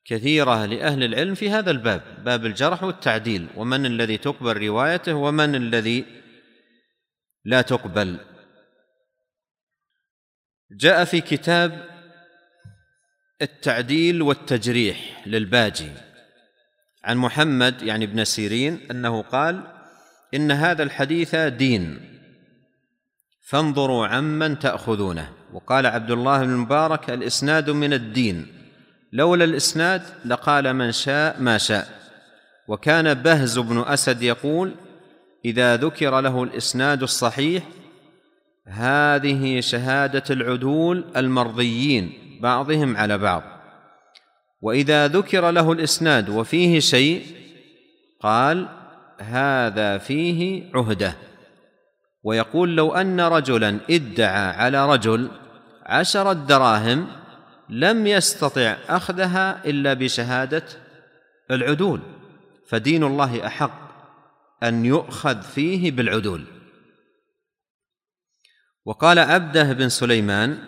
[0.06, 6.04] كثيرة لأهل العلم في هذا الباب باب الجرح والتعديل ومن الذي تقبل روايته ومن الذي
[7.44, 8.18] لا تقبل
[10.70, 11.88] جاء في كتاب
[13.42, 15.90] التعديل والتجريح للباجي
[17.04, 19.66] عن محمد يعني ابن سيرين انه قال
[20.34, 22.00] ان هذا الحديث دين
[23.48, 28.55] فانظروا عمن تاخذونه وقال عبد الله بن المبارك الاسناد من الدين
[29.12, 31.88] لولا الاسناد لقال من شاء ما شاء
[32.68, 34.74] وكان بهز بن اسد يقول
[35.44, 37.64] اذا ذكر له الاسناد الصحيح
[38.66, 43.42] هذه شهاده العدول المرضيين بعضهم على بعض
[44.62, 47.26] واذا ذكر له الاسناد وفيه شيء
[48.20, 48.68] قال
[49.20, 51.14] هذا فيه عهده
[52.22, 55.28] ويقول لو ان رجلا ادعى على رجل
[55.86, 57.06] عشره دراهم
[57.70, 60.62] لم يستطع اخذها الا بشهاده
[61.50, 62.00] العدول
[62.68, 63.86] فدين الله احق
[64.62, 66.44] ان يؤخذ فيه بالعدول
[68.84, 70.58] وقال عبده بن سليمان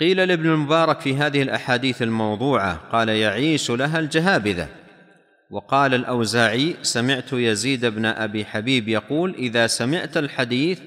[0.00, 4.68] قيل لابن المبارك في هذه الاحاديث الموضوعه قال يعيش لها الجهابذه
[5.50, 10.80] وقال الاوزاعي سمعت يزيد بن ابي حبيب يقول اذا سمعت الحديث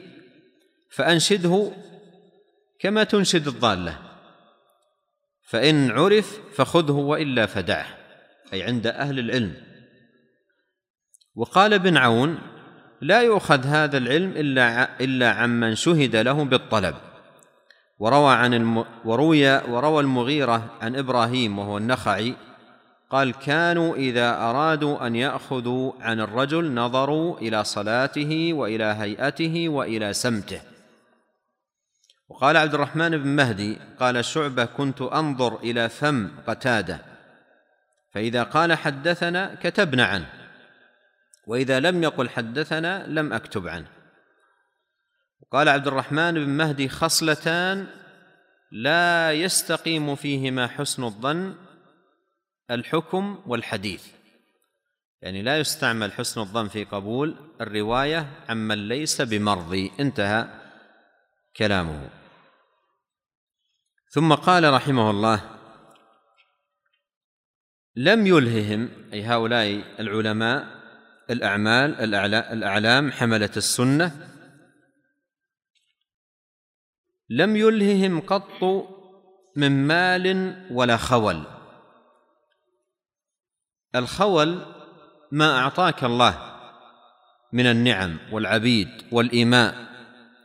[0.91, 1.72] فانشده
[2.80, 4.05] كما تنشد الضاله
[5.56, 7.86] فإن عرف فخذه وإلا فدعه
[8.53, 9.53] أي عند أهل العلم
[11.36, 12.38] وقال ابن عون
[13.01, 16.95] لا يؤخذ هذا العلم إلا إلا عمن شهد له بالطلب
[17.99, 18.86] وروى عن الم...
[19.06, 22.36] وروي وروى المغيرة عن إبراهيم وهو النخعي
[23.10, 30.62] قال كانوا إذا أرادوا أن يأخذوا عن الرجل نظروا إلى صلاته وإلى هيئته وإلى سمته
[32.30, 37.01] وقال عبد الرحمن بن مهدي قال شعبة كنت أنظر إلى فم قتادة
[38.13, 40.30] فإذا قال حدثنا كتبنا عنه
[41.47, 43.88] وإذا لم يقل حدثنا لم أكتب عنه
[45.41, 47.88] وقال عبد الرحمن بن مهدي خصلتان
[48.71, 51.55] لا يستقيم فيهما حسن الظن
[52.71, 54.05] الحكم والحديث
[55.21, 60.64] يعني لا يستعمل حسن الظن في قبول الرواية عمن ليس بمرضي انتهى
[61.58, 62.10] كلامه
[64.10, 65.49] ثم قال رحمه الله
[67.95, 69.68] لم يلههم اي هؤلاء
[70.01, 70.68] العلماء
[71.30, 74.30] الاعمال الاعلام حمله السنه
[77.30, 78.64] لم يلههم قط
[79.56, 81.43] من مال ولا خول
[83.95, 84.66] الخول
[85.32, 86.56] ما اعطاك الله
[87.53, 89.95] من النعم والعبيد والايماء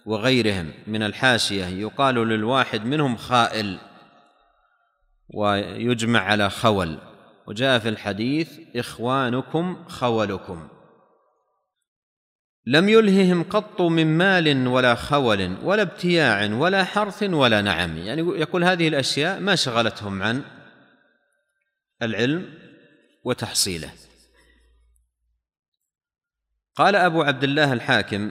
[0.06, 3.78] وغيرهم من الحاشية يقال للواحد منهم خائل
[5.34, 6.98] ويجمع على خول
[7.46, 10.68] وجاء في الحديث إخوانكم خولكم
[12.66, 18.64] لم يلههم قط من مال ولا خول ولا ابتياع ولا حرث ولا نعم يعني يقول
[18.64, 20.42] هذه الأشياء ما شغلتهم عن
[22.02, 22.54] العلم
[23.24, 23.90] وتحصيله
[26.74, 28.30] قال أبو عبد الله الحاكم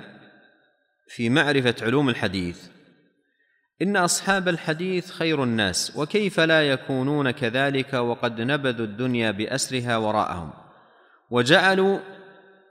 [1.09, 2.57] في معرفه علوم الحديث
[3.81, 10.49] ان اصحاب الحديث خير الناس وكيف لا يكونون كذلك وقد نبذوا الدنيا باسرها وراءهم
[11.31, 11.99] وجعلوا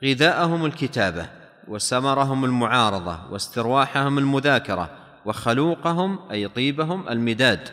[0.05, 1.26] غذاءهم الكتابه
[1.68, 4.91] وسمرهم المعارضه واسترواحهم المذاكره
[5.24, 7.68] وخلوقهم اي طيبهم المداد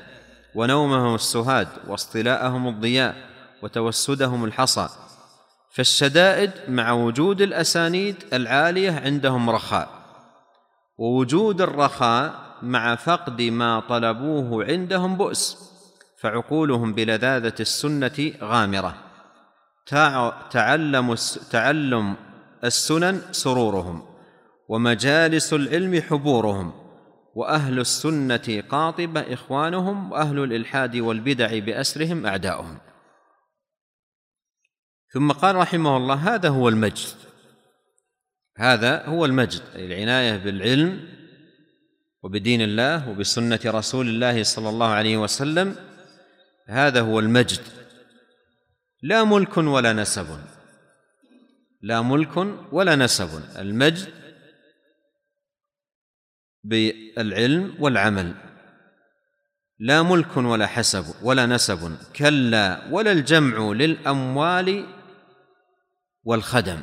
[0.55, 3.16] ونومهم السهاد واصطلاءهم الضياء
[3.63, 4.89] وتوسدهم الحصى
[5.74, 10.05] فالشدائد مع وجود الاسانيد العاليه عندهم رخاء
[10.98, 15.72] ووجود الرخاء مع فقد ما طلبوه عندهم بؤس
[16.20, 18.96] فعقولهم بلذاذة السنة غامرة
[20.52, 21.16] تعلم
[21.52, 22.16] تعلم
[22.64, 24.06] السنن سرورهم
[24.70, 26.72] ومجالس العلم حبورهم
[27.36, 32.78] وأهل السنة قاطبة إخوانهم وأهل الإلحاد والبدع بأسرهم أعداؤهم
[35.14, 37.25] ثم قال رحمه الله هذا هو المجد
[38.58, 41.16] هذا هو المجد العناية بالعلم
[42.24, 45.76] وبدين الله وبسنة رسول الله صلى الله عليه وسلم
[46.68, 47.60] هذا هو المجد
[49.01, 50.28] لا ملك ولا نسب
[51.82, 52.38] لا ملك
[52.74, 54.08] ولا نسب المجد
[56.64, 58.34] بالعلم والعمل
[59.80, 64.86] لا ملك ولا حسب ولا نسب كلا ولا الجمع للاموال
[66.24, 66.82] والخدم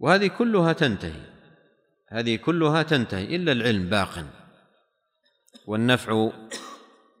[0.00, 1.20] وهذه كلها تنتهي
[2.08, 4.24] هذه كلها تنتهي الا العلم باق
[5.66, 6.30] والنفع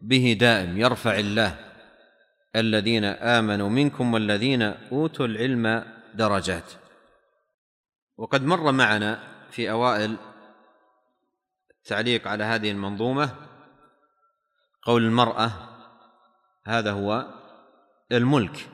[0.02, 1.58] به دائم يرفع الله
[2.56, 6.72] الذين امنوا منكم والذين اوتوا العلم درجات
[8.16, 9.20] وقد مر معنا
[9.50, 10.16] في اوائل
[11.80, 13.34] التعليق على هذه المنظومه
[14.82, 15.50] قول المراه
[16.66, 17.26] هذا هو
[18.12, 18.68] الملك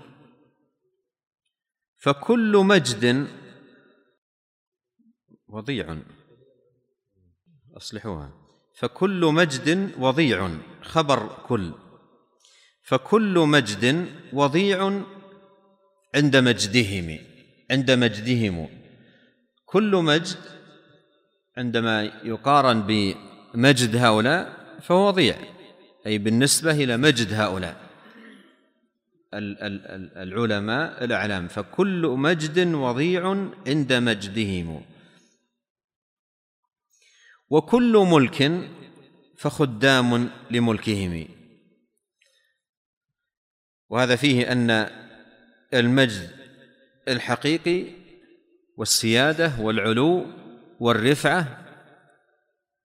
[2.03, 3.05] فكل مجد
[5.53, 5.97] وضيع
[7.77, 8.31] أصلحوها
[8.79, 10.51] فكل مجد وضيع
[10.83, 11.73] خبر كل
[12.83, 15.03] فكل مجد وضيع
[16.15, 17.19] عند مجدهم
[17.71, 18.69] عند مجدهم
[19.65, 20.37] كل مجد
[21.59, 22.83] عندما يقارن
[23.55, 25.37] بمجد هؤلاء فهو وضيع
[26.07, 27.77] أي بالنسبة إلى مجد هؤلاء
[30.23, 34.83] العلماء الأعلام فكل مجد وضيع عند مجدهم
[37.53, 38.69] وكل ملك
[39.39, 41.29] فخدام لملكهم
[43.91, 44.71] وهذا فيه ان
[45.75, 46.31] المجد
[47.09, 47.85] الحقيقي
[48.77, 50.25] والسياده والعلو
[50.81, 51.65] والرفعه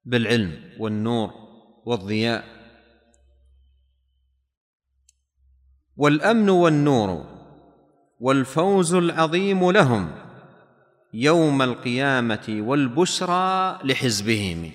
[0.05, 1.31] بالعلم والنور
[1.85, 2.43] والضياء
[5.97, 7.27] والامن والنور
[8.19, 10.26] والفوز العظيم لهم
[11.13, 14.71] يوم القيامه والبشرى لحزبهم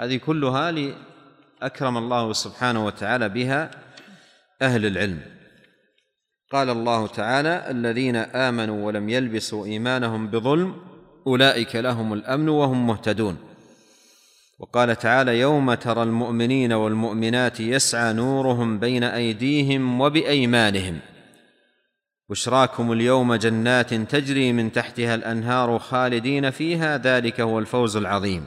[0.00, 0.72] هذه كلها
[1.60, 3.70] لأكرم الله سبحانه وتعالى بها
[4.62, 5.20] اهل العلم
[6.52, 10.74] قال الله تعالى الذين امنوا ولم يلبسوا ايمانهم بظلم
[11.26, 13.36] اولئك لهم الامن وهم مهتدون
[14.58, 20.98] وقال تعالى يوم ترى المؤمنين والمؤمنات يسعى نورهم بين ايديهم وبايمانهم
[22.30, 28.46] بشراكم اليوم جنات تجري من تحتها الانهار خالدين فيها ذلك هو الفوز العظيم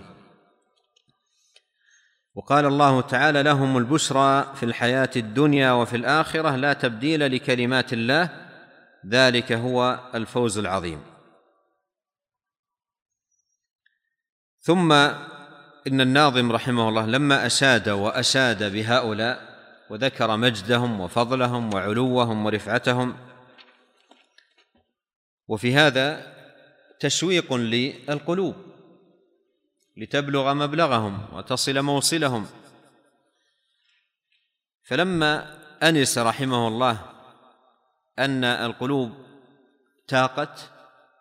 [2.36, 8.30] وقال الله تعالى لهم البشرى في الحياه الدنيا وفي الاخره لا تبديل لكلمات الله
[9.12, 11.02] ذلك هو الفوز العظيم
[14.62, 19.58] ثم ان الناظم رحمه الله لما اشاد واشاد بهؤلاء
[19.90, 23.16] وذكر مجدهم وفضلهم وعلوهم ورفعتهم
[25.48, 26.34] وفي هذا
[27.00, 28.56] تشويق للقلوب
[29.98, 32.48] لتبلغ مبلغهم وتصل موصلهم
[34.84, 35.58] فلما
[35.90, 37.00] انس رحمه الله
[38.20, 39.12] ان القلوب
[40.08, 40.72] تاقت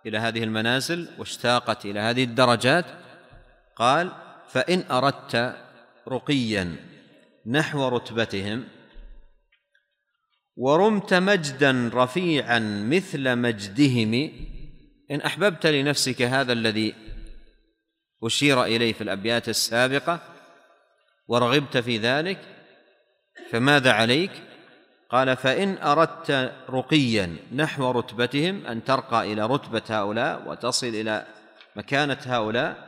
[0.06, 2.84] الى هذه المنازل واشتاقت الى هذه الدرجات
[3.76, 4.12] قال
[4.48, 5.56] فان اردت
[6.08, 6.76] رقيا
[7.46, 8.64] نحو رتبتهم
[10.56, 12.58] ورمت مجدا رفيعا
[12.90, 14.30] مثل مجدهم
[15.10, 16.94] ان احببت لنفسك هذا الذي
[18.24, 20.20] اشير اليه في الابيات السابقه
[21.28, 22.38] ورغبت في ذلك
[23.50, 24.30] فماذا عليك
[25.10, 31.26] قال فان اردت رقيا نحو رتبتهم ان ترقى الى رتبه هؤلاء وتصل الى
[31.76, 32.86] مكانه هؤلاء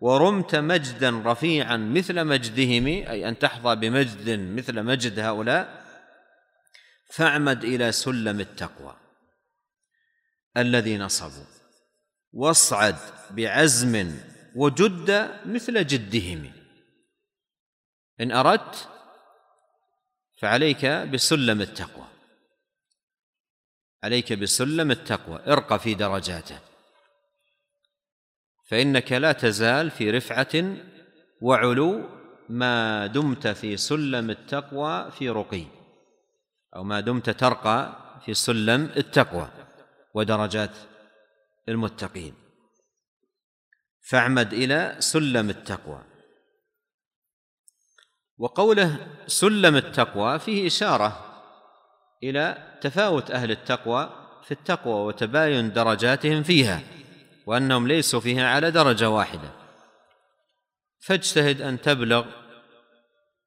[0.00, 5.81] ورمت مجدا رفيعا مثل مجدهم اي ان تحظى بمجد مثل مجد هؤلاء
[7.16, 8.96] فاعمد الى سلم التقوى
[10.56, 11.46] الذي نصبوا
[12.32, 12.96] واصعد
[13.30, 14.14] بعزم
[14.56, 15.08] وجد
[15.46, 16.52] مثل جدهم
[18.20, 18.88] ان اردت
[20.40, 22.08] فعليك بسلم التقوى
[24.04, 26.58] عليك بسلم التقوى ارقى في درجاته
[28.68, 30.54] فانك لا تزال في رفعه
[31.42, 32.08] وعلو
[32.48, 35.81] ما دمت في سلم التقوى في رقي
[36.76, 37.96] او ما دمت ترقى
[38.26, 39.48] في سلم التقوى
[40.14, 40.70] ودرجات
[41.68, 42.34] المتقين
[44.00, 46.04] فاعمد الى سلم التقوى
[48.38, 51.28] وقوله سلم التقوى فيه اشاره
[52.22, 54.10] الى تفاوت اهل التقوى
[54.44, 56.80] في التقوى وتباين درجاتهم فيها
[57.46, 59.50] وانهم ليسوا فيها على درجه واحده
[61.00, 62.41] فاجتهد ان تبلغ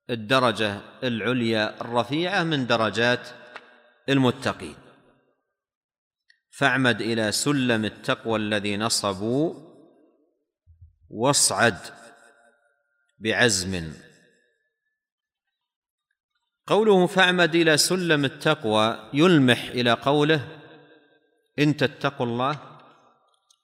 [0.10, 3.28] الدرجه العليا الرفيعه من درجات
[4.10, 4.76] المتقين
[6.50, 9.54] فاعمد الى سلم التقوى الذي نصبوا
[11.10, 11.78] واصعد
[13.20, 13.94] بعزم
[16.68, 20.48] قوله فاعمد الى سلم التقوى يلمح الى قوله
[21.60, 22.80] ان تتقوا الله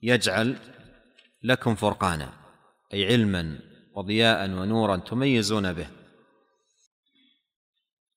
[0.01, 0.55] يجعل
[1.43, 2.29] لكم فرقانا
[2.93, 3.59] اي علما
[3.93, 5.87] وضياء ونورا تميزون به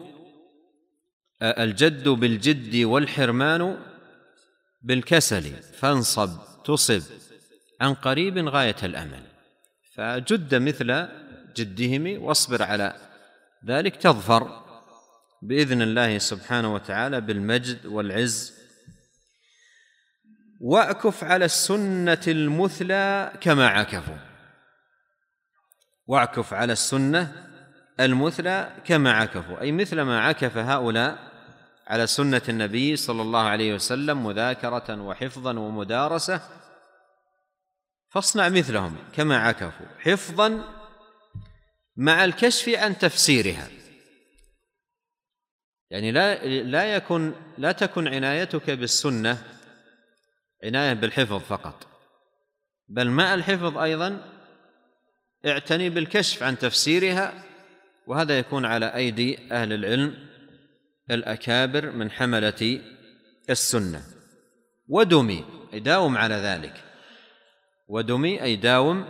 [1.41, 3.77] الجد بالجد والحرمان
[4.83, 6.29] بالكسل فانصب
[6.65, 7.01] تصب
[7.81, 9.23] عن قريب غاية الأمل
[9.95, 11.07] فجد مثل
[11.55, 12.95] جدهم واصبر على
[13.65, 14.63] ذلك تظفر
[15.41, 18.53] باذن الله سبحانه وتعالى بالمجد والعز
[20.61, 24.17] واكف على السنه المثلى كما عكفوا
[26.10, 27.32] واعكف على السنة
[27.99, 31.18] المثلى كما عكفوا أي مثل ما عكف هؤلاء
[31.88, 36.41] على سنة النبي صلى الله عليه وسلم مذاكرة وحفظا ومدارسة
[38.10, 40.64] فاصنع مثلهم كما عكفوا حفظا
[41.97, 43.68] مع الكشف عن تفسيرها
[45.89, 49.43] يعني لا لا يكن لا تكن عنايتك بالسنه
[50.64, 51.88] عنايه بالحفظ فقط
[52.88, 54.28] بل مع الحفظ ايضا
[55.45, 57.33] اعتني بالكشف عن تفسيرها
[58.07, 60.27] وهذا يكون على ايدي اهل العلم
[61.11, 62.81] الاكابر من حمله
[63.49, 64.03] السنه
[64.87, 66.83] ودمي اي داوم على ذلك
[67.87, 69.05] ودمي اي داوم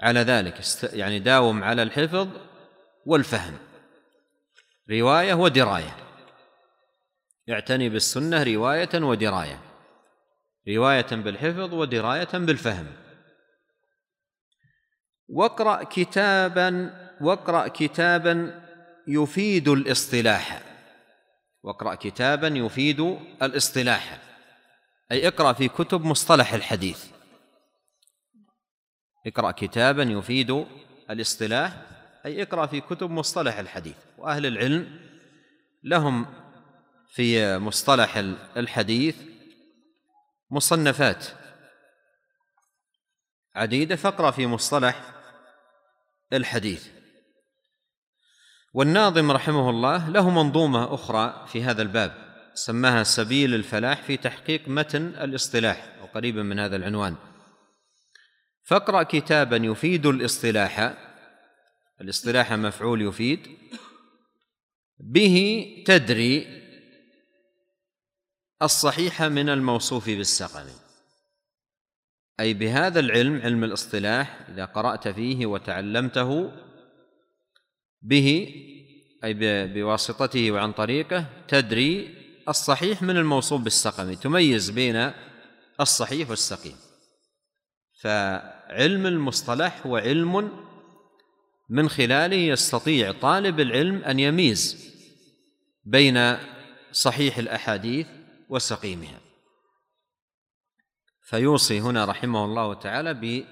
[0.00, 0.54] على ذلك
[0.92, 2.28] يعني داوم على الحفظ
[3.06, 3.58] والفهم
[4.90, 5.96] روايه ودرايه
[7.50, 9.60] اعتني بالسنه روايه ودرايه
[10.68, 12.86] روايه بالحفظ ودرايه بالفهم
[15.28, 18.60] واقرأ كتابا واقرأ كتابا
[19.06, 20.62] يفيد الاصطلاح
[21.62, 23.00] واقرأ كتابا يفيد
[23.42, 24.22] الاصطلاح
[25.12, 27.04] أي اقرأ في كتب مصطلح الحديث
[29.26, 30.66] اقرأ كتابا يفيد
[31.10, 31.76] الاصطلاح
[32.26, 35.00] أي اقرأ في كتب مصطلح الحديث وأهل العلم
[35.84, 36.26] لهم
[37.14, 38.16] في مصطلح
[38.56, 39.16] الحديث
[40.50, 41.26] مصنفات
[43.54, 45.17] عديدة فاقرأ في مصطلح
[46.32, 46.86] الحديث
[48.74, 55.06] والناظم رحمه الله له منظومه اخرى في هذا الباب سماها سبيل الفلاح في تحقيق متن
[55.08, 57.16] الاصطلاح وقريبا من هذا العنوان
[58.64, 60.94] فاقرا كتابا يفيد الاصطلاح
[62.00, 63.58] الاصطلاح مفعول يفيد
[65.00, 66.46] به تدري
[68.62, 70.66] الصحيح من الموصوف بالسقم
[72.40, 76.52] اي بهذا العلم علم الاصطلاح اذا قرات فيه وتعلمته
[78.02, 78.54] به
[79.24, 79.34] اي
[79.66, 82.14] بواسطته وعن طريقه تدري
[82.48, 85.10] الصحيح من الموصوف بالسقم تميز بين
[85.80, 86.76] الصحيح والسقيم
[88.00, 90.50] فعلم المصطلح هو علم
[91.70, 94.94] من خلاله يستطيع طالب العلم ان يميز
[95.84, 96.36] بين
[96.92, 98.06] صحيح الاحاديث
[98.48, 99.20] وسقيمها
[101.30, 103.42] فيوصي هنا رحمه الله تعالى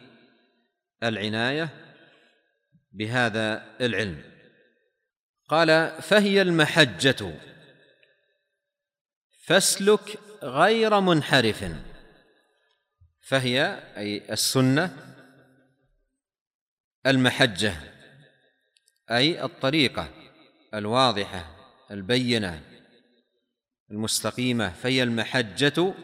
[1.02, 1.94] بالعنايه
[2.92, 4.22] بهذا العلم
[5.48, 7.34] قال فهي المحجه
[9.44, 11.64] فاسلك غير منحرف
[13.20, 15.14] فهي اي السنه
[17.06, 17.74] المحجه
[19.10, 20.08] اي الطريقه
[20.74, 21.56] الواضحه
[21.90, 22.62] البينه
[23.90, 25.94] المستقيمه فهي المحجه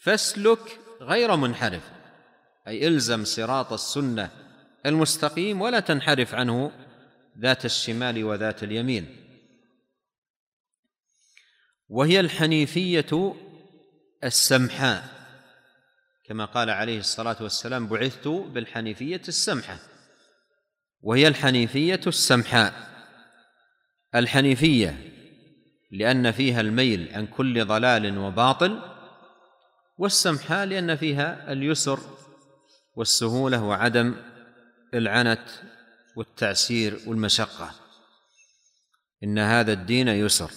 [0.00, 1.90] فاسلك غير منحرف
[2.68, 4.30] اي الزم صراط السنه
[4.86, 6.72] المستقيم ولا تنحرف عنه
[7.38, 9.16] ذات الشمال وذات اليمين
[11.88, 13.34] وهي الحنيفيه
[14.24, 15.04] السمحاء
[16.26, 19.78] كما قال عليه الصلاه والسلام بعثت بالحنيفيه السمحه
[21.02, 22.74] وهي الحنيفيه السمحاء
[24.14, 25.12] الحنيفيه
[25.92, 28.99] لان فيها الميل عن كل ضلال وباطل
[30.00, 32.00] والسمحة لأن فيها اليسر
[32.96, 34.16] والسهولة وعدم
[34.94, 35.46] العنت
[36.16, 37.70] والتعسير والمشقة
[39.24, 40.50] إن هذا الدين يسر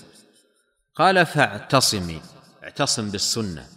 [0.96, 2.22] قال فاعتصمي
[2.64, 3.68] اعتصم بالسنة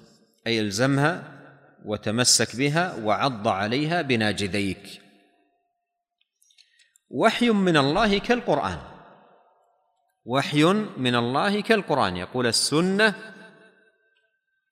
[0.46, 1.36] أي الزمها
[1.84, 5.02] وتمسك بها وعض عليها بناجذيك
[7.10, 8.78] وحي من الله كالقرآن
[10.24, 10.64] وحي
[10.96, 13.14] من الله كالقرآن يقول السنة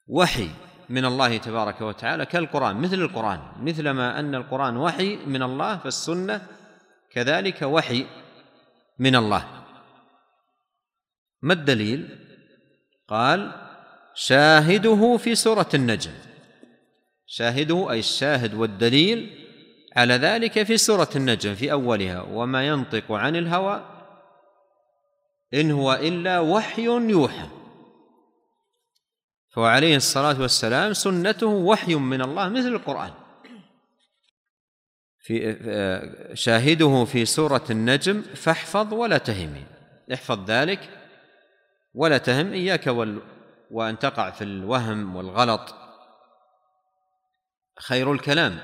[0.06, 0.50] وحي
[0.90, 6.46] من الله تبارك وتعالى كالقرآن مثل القرآن مثلما أن القرآن وحي من الله فالسنة
[7.10, 8.06] كذلك وحي
[8.98, 9.44] من الله
[11.42, 12.18] ما الدليل؟
[13.08, 13.52] قال
[14.14, 16.12] شاهده في سورة النجم
[17.26, 19.30] شاهده أي الشاهد والدليل
[19.96, 23.84] على ذلك في سورة النجم في أولها وما ينطق عن الهوى
[25.54, 27.46] إن هو إلا وحي يوحى
[29.54, 33.12] فهو عليه الصلاة والسلام سنته وحي من الله مثل القرآن
[35.20, 39.66] في آه، شاهده في سورة النجم فاحفظ ولا تهمي
[40.14, 40.90] احفظ ذلك
[41.94, 43.22] ولا تهم إياك وال
[43.70, 45.74] وأن تقع في الوهم والغلط
[47.80, 48.58] خير الكلام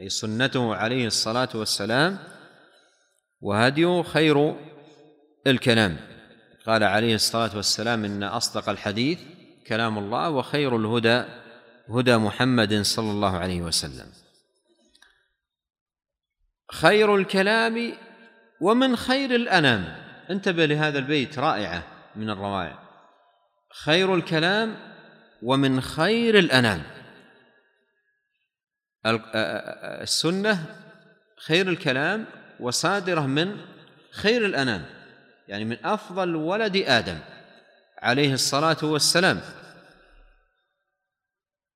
[0.00, 2.18] أي سنته عليه الصلاة والسلام
[3.40, 4.56] وهديه خير
[5.46, 5.96] الكلام
[6.66, 9.18] قال عليه الصلاة والسلام إن أصدق الحديث
[9.66, 11.24] كلام الله وخير الهدى
[11.88, 14.06] هدى محمد صلى الله عليه وسلم
[16.72, 17.92] خير الكلام
[18.60, 21.82] ومن خير الانام انتبه لهذا البيت رائعه
[22.16, 22.78] من الروائع
[23.84, 24.76] خير الكلام
[25.42, 26.82] ومن خير الانام
[30.02, 30.66] السنه
[31.46, 32.26] خير الكلام
[32.60, 33.56] وصادره من
[34.10, 34.84] خير الانام
[35.48, 37.18] يعني من افضل ولد ادم
[38.02, 39.40] عليه الصلاه والسلام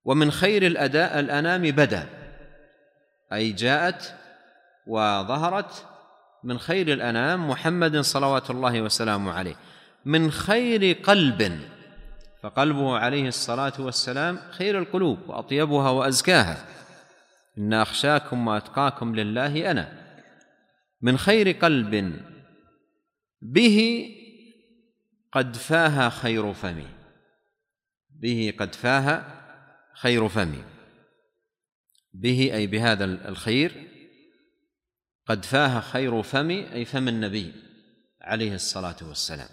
[0.05, 2.07] ومن خير الاداء الانام بدا
[3.33, 4.15] اي جاءت
[4.87, 5.87] وظهرت
[6.45, 9.55] من خير الانام محمد صلوات الله وسلامه عليه
[10.05, 11.61] من خير قلب
[12.43, 16.65] فقلبه عليه الصلاه والسلام خير القلوب واطيبها وازكاها
[17.59, 19.93] ان اخشاكم واتقاكم لله انا
[21.03, 22.15] من خير قلب
[23.43, 24.07] به
[25.37, 26.89] قد فاها خير فمي
[28.11, 29.43] به قد فاها
[29.97, 30.65] خير فمي
[32.15, 33.89] به أي بهذا الخير
[35.27, 37.53] قد فاه خير فمي أي فم النبي
[38.21, 39.49] عليه الصلاة والسلام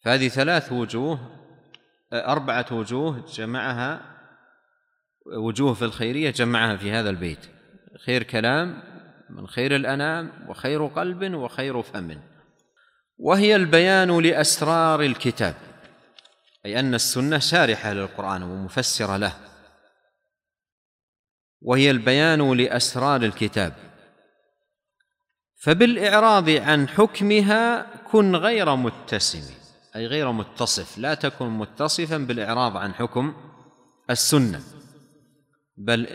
[0.00, 1.36] فهذه ثلاث وجوه
[2.12, 4.18] أربعة وجوه جمعها
[5.26, 7.46] وجوه في الخيرية جمعها في هذا البيت
[8.06, 8.82] خير كلام
[9.30, 12.20] من خير الأنام وخير قلب وخير فم
[13.18, 15.54] وهي البيان لاسرار الكتاب
[16.66, 19.34] اي ان السنه شارحه للقران ومفسره له
[21.62, 23.72] وهي البيان لاسرار الكتاب
[25.62, 29.54] فبالاعراض عن حكمها كن غير متسم
[29.96, 33.34] اي غير متصف لا تكن متصفا بالاعراض عن حكم
[34.10, 34.60] السنه
[35.76, 36.08] بل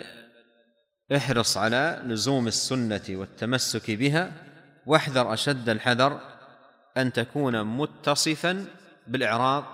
[1.15, 4.31] احرص على لزوم السنه والتمسك بها
[4.87, 6.32] واحذر اشد الحذر
[6.97, 8.65] ان تكون متصفا
[9.07, 9.65] بالاعراض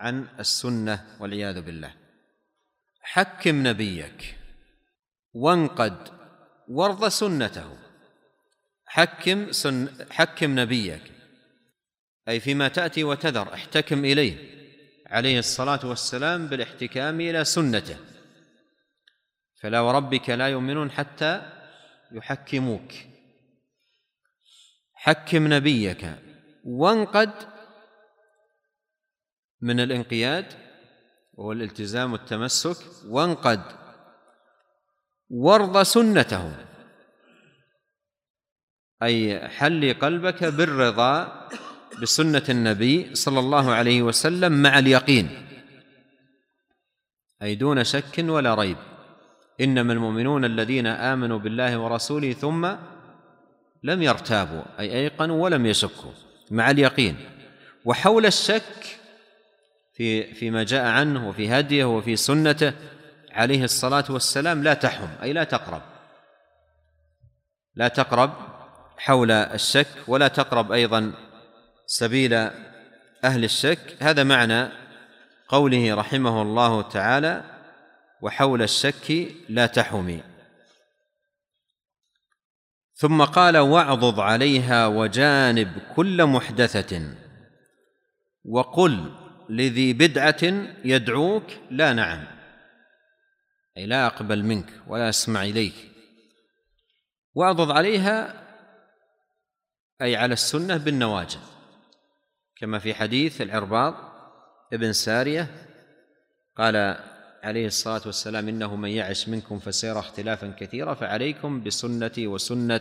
[0.00, 1.94] عن السنه والعياذ بالله
[3.02, 4.36] حكم نبيك
[5.34, 6.08] وانقد
[6.68, 7.78] وارض سنته
[8.86, 11.12] حكم سن حكم نبيك
[12.28, 14.56] اي فيما تاتي وتذر احتكم اليه
[15.06, 17.96] عليه الصلاه والسلام بالاحتكام الى سنته
[19.62, 21.52] فلا وربك لا يؤمنون حتى
[22.12, 22.92] يحكموك
[24.94, 26.06] حكم نبيك
[26.66, 27.30] وانقد
[29.60, 30.46] من الانقياد
[31.34, 32.76] والالتزام والتمسك
[33.10, 33.62] وانقد
[35.30, 36.52] وارض سنتهم
[39.02, 41.48] اي حل قلبك بالرضا
[42.02, 45.48] بسنه النبي صلى الله عليه وسلم مع اليقين
[47.42, 48.76] اي دون شك ولا ريب
[49.60, 52.74] انما المؤمنون الذين امنوا بالله ورسوله ثم
[53.82, 56.12] لم يرتابوا اي ايقنوا ولم يشكوا
[56.50, 57.16] مع اليقين
[57.84, 58.98] وحول الشك
[59.94, 62.72] في فيما جاء عنه وفي هديه وفي سنته
[63.32, 65.82] عليه الصلاه والسلام لا تحم اي لا تقرب
[67.74, 68.32] لا تقرب
[68.98, 71.12] حول الشك ولا تقرب ايضا
[71.86, 72.34] سبيل
[73.24, 74.68] اهل الشك هذا معنى
[75.48, 77.44] قوله رحمه الله تعالى
[78.22, 80.20] وحول الشك لا تحمي
[82.98, 87.14] ثم قال واعضض عليها وجانب كل محدثه
[88.44, 89.12] وقل
[89.48, 90.42] لذي بدعه
[90.84, 92.24] يدعوك لا نعم
[93.76, 95.90] اي لا اقبل منك ولا اسمع اليك
[97.34, 98.46] واعضض عليها
[100.02, 101.40] اي على السنه بالنواجذ
[102.58, 103.94] كما في حديث العرباض
[104.72, 105.66] ابن ساريه
[106.56, 106.76] قال
[107.46, 112.80] عليه الصلاه والسلام انه من يعش منكم فسيرى اختلافا كثيرا فعليكم بسنتي وسنه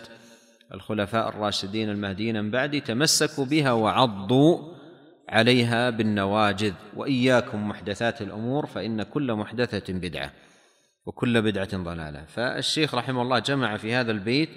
[0.74, 4.74] الخلفاء الراشدين المهديين من بعدي تمسكوا بها وعضوا
[5.30, 10.34] عليها بالنواجذ واياكم محدثات الامور فان كل محدثه بدعه
[11.06, 14.50] وكل بدعه ضلاله فالشيخ رحمه الله جمع في هذا البيت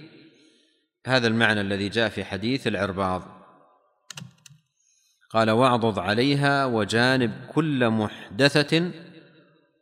[1.07, 3.23] هذا المعنى الذي جاء في حديث العرباض
[5.31, 8.91] قال واعضض عليها وجانب كل محدثه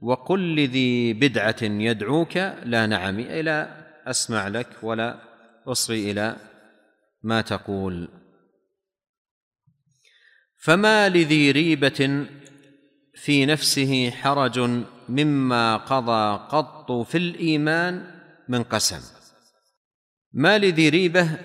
[0.00, 5.18] وقل لذي بدعة يدعوك لا نعم إلى أسمع لك ولا
[5.66, 6.36] أصغي إلى
[7.22, 8.08] ما تقول
[10.62, 12.26] فما لذي ريبة
[13.14, 14.70] في نفسه حرج
[15.08, 19.00] مما قضى قط في الإيمان من قسم
[20.32, 21.38] ما لذي ريبة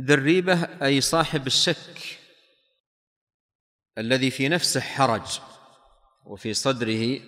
[0.00, 2.18] ذي الريبة أي صاحب الشك
[3.98, 5.40] الذي في نفسه حرج
[6.26, 7.18] وفي صدره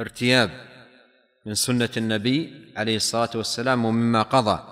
[0.00, 0.50] ارتياب
[1.46, 4.62] من سنة النبي عليه الصلاة والسلام ومما قضى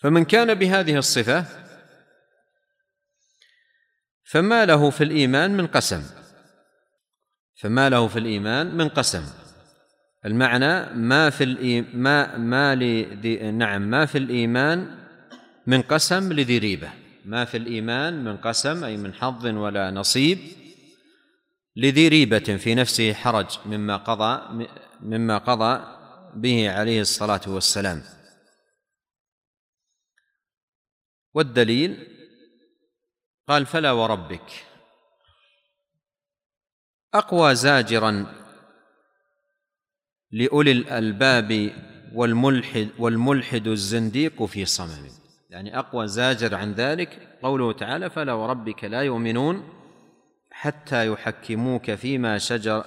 [0.00, 1.44] فمن كان بهذه الصفة
[4.24, 6.02] فما له في الإيمان من قسم
[7.60, 9.22] فما له في الإيمان من قسم
[10.26, 14.98] المعنى ما في الإيمان ما ما لذي نعم ما في الإيمان
[15.66, 16.90] من قسم لذي ريبة
[17.24, 20.38] ما في الإيمان من قسم أي من حظ ولا نصيب
[21.80, 24.60] لذي ريبة في نفسه حرج مما قضى
[25.00, 25.84] مما قضى
[26.34, 28.02] به عليه الصلاة والسلام
[31.34, 32.06] والدليل
[33.48, 34.66] قال فلا وربك
[37.14, 38.26] أقوى زاجرا
[40.30, 41.72] لأولي الألباب
[42.14, 45.08] والملحد والملحد الزنديق في صمم
[45.50, 49.79] يعني أقوى زاجر عن ذلك قوله تعالى فلا وربك لا يؤمنون
[50.60, 52.84] حتى يحكموك فيما شجر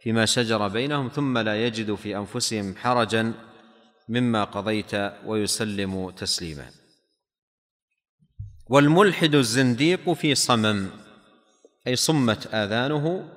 [0.00, 3.32] فيما شجر بينهم ثم لا يجدوا في انفسهم حرجا
[4.08, 4.94] مما قضيت
[5.26, 6.70] ويسلموا تسليما
[8.66, 10.88] والملحد الزنديق في صمم
[11.86, 13.28] اي صمت اذانه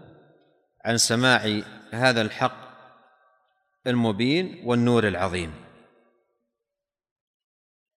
[0.86, 1.62] عن سماع
[1.92, 2.68] هذا الحق
[3.88, 5.54] المبين والنور العظيم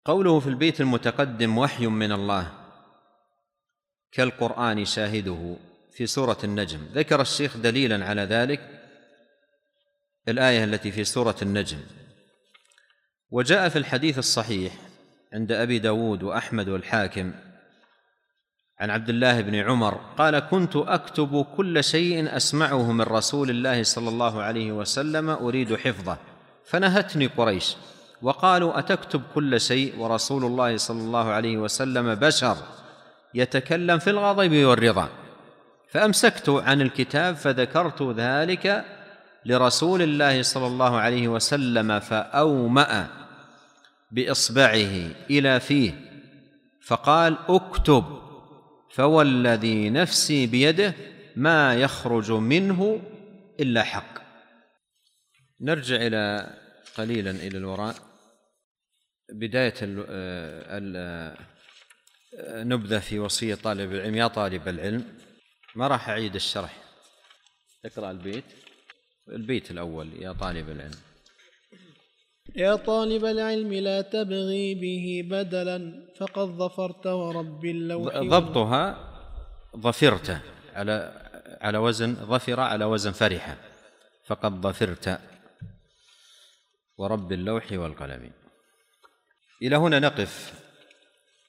[0.04, 2.59] قوله في البيت المتقدم وحي من الله
[4.12, 5.56] كالقرآن شاهده
[5.92, 8.80] في سورة النجم ذكر الشيخ دليلا على ذلك
[10.28, 11.78] الآية التي في سورة النجم
[13.30, 14.72] وجاء في الحديث الصحيح
[15.32, 17.32] عند أبي داود وأحمد والحاكم
[18.80, 24.08] عن عبد الله بن عمر قال كنت أكتب كل شيء أسمعه من رسول الله صلى
[24.08, 26.18] الله عليه وسلم أريد حفظه
[26.64, 27.76] فنهتني قريش
[28.22, 32.56] وقالوا أتكتب كل شيء ورسول الله صلى الله عليه وسلم بشر
[33.34, 35.08] يتكلم في الغضب والرضا
[35.88, 38.84] فامسكت عن الكتاب فذكرت ذلك
[39.46, 43.06] لرسول الله صلى الله عليه وسلم فاوما
[44.10, 45.92] باصبعه الى فيه
[46.86, 48.04] فقال اكتب
[48.94, 50.94] فوالذي نفسي بيده
[51.36, 53.00] ما يخرج منه
[53.60, 54.14] الا حق
[55.60, 56.54] نرجع الى
[56.98, 57.94] قليلا الى الوراء
[59.34, 61.36] بدايه آه، آه،
[62.52, 65.04] نبذة في وصية طالب العلم يا طالب العلم
[65.76, 66.82] ما راح أعيد الشرح
[67.84, 68.44] اقرأ البيت
[69.28, 70.94] البيت الأول يا طالب العلم
[72.56, 79.10] يا طالب العلم لا تبغي به بدلا فقد ظفرت ورب اللوح ضبطها
[79.76, 80.40] ظفرت
[80.74, 81.26] على
[81.60, 83.56] على وزن ظفر على وزن فرحة
[84.26, 85.18] فقد ظفرت
[86.98, 88.30] ورب اللوح والقلم
[89.62, 90.60] إلى هنا نقف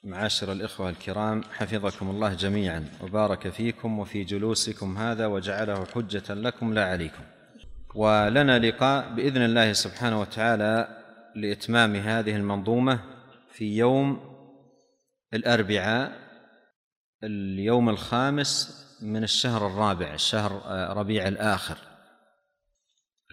[0.03, 6.85] معاشر الإخوة الكرام حفظكم الله جميعا وبارك فيكم وفي جلوسكم هذا وجعله حجة لكم لا
[6.85, 7.23] عليكم
[7.95, 11.03] ولنا لقاء بإذن الله سبحانه وتعالى
[11.35, 12.99] لإتمام هذه المنظومة
[13.51, 14.19] في يوم
[15.33, 16.11] الأربعاء
[17.23, 21.77] اليوم الخامس من الشهر الرابع الشهر آه، ربيع الآخر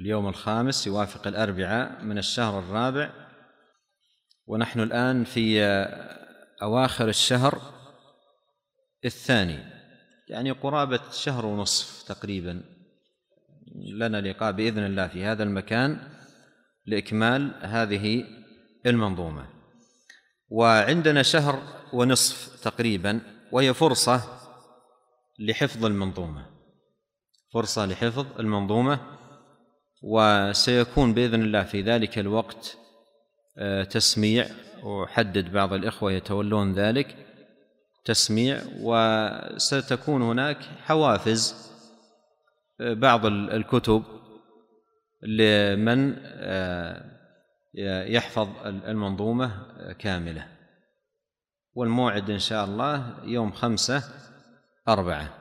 [0.01, 3.11] اليوم الخامس يوافق الأربعاء من الشهر الرابع
[4.47, 6.19] ونحن الآن في آه،
[6.62, 7.60] أواخر الشهر
[9.05, 9.59] الثاني
[10.28, 12.64] يعني قرابة شهر ونصف تقريبا
[13.93, 16.09] لنا لقاء بإذن الله في هذا المكان
[16.86, 18.24] لإكمال هذه
[18.86, 19.47] المنظومة
[20.51, 21.62] وعندنا شهر
[21.93, 23.20] ونصف تقريبا
[23.52, 24.22] وهي فرصة
[25.39, 26.47] لحفظ المنظومة
[27.52, 29.18] فرصة لحفظ المنظومة
[30.02, 32.78] وسيكون بإذن الله في ذلك الوقت
[33.59, 34.48] آه، تسميع
[34.84, 37.16] وحدد بعض الإخوة يتولون ذلك
[38.05, 41.68] تسميع وستكون هناك حوافز
[42.80, 44.02] آه، بعض الكتب
[45.22, 47.18] لمن آه،
[48.09, 49.50] يحفظ المنظومة
[49.98, 50.46] كاملة
[51.74, 54.05] والموعد إن شاء الله يوم خمسة
[54.88, 55.34] أربعة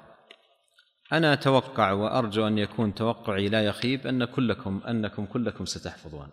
[1.14, 6.30] أنا أتوقع وأرجو أن يكون توقعي لا يخيب أن كلكم أنكم كلكم ستحفظون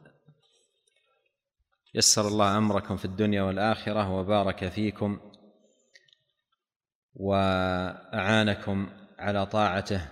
[1.95, 5.21] يسر الله امركم في الدنيا والاخره وبارك فيكم
[7.15, 8.89] واعانكم
[9.19, 10.09] على طاعته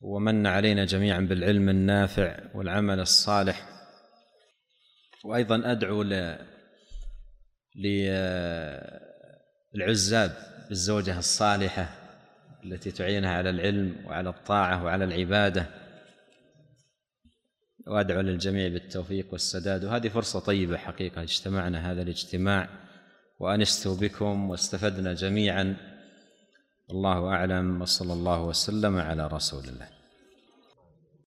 [0.00, 3.68] ومن علينا جميعا بالعلم النافع والعمل الصالح
[5.24, 6.36] وايضا ادعو ل
[9.74, 10.36] للعزاب
[10.68, 11.88] بالزوجه الصالحه
[12.64, 15.66] التي تعينها على العلم وعلى الطاعه وعلى العباده
[17.88, 22.68] وأدعو للجميع بالتوفيق والسداد وهذه فرصة طيبة حقيقة اجتمعنا هذا الاجتماع
[23.40, 25.76] وأنست بكم واستفدنا جميعا
[26.90, 29.97] الله أعلم وصلى الله وسلم على رسول الله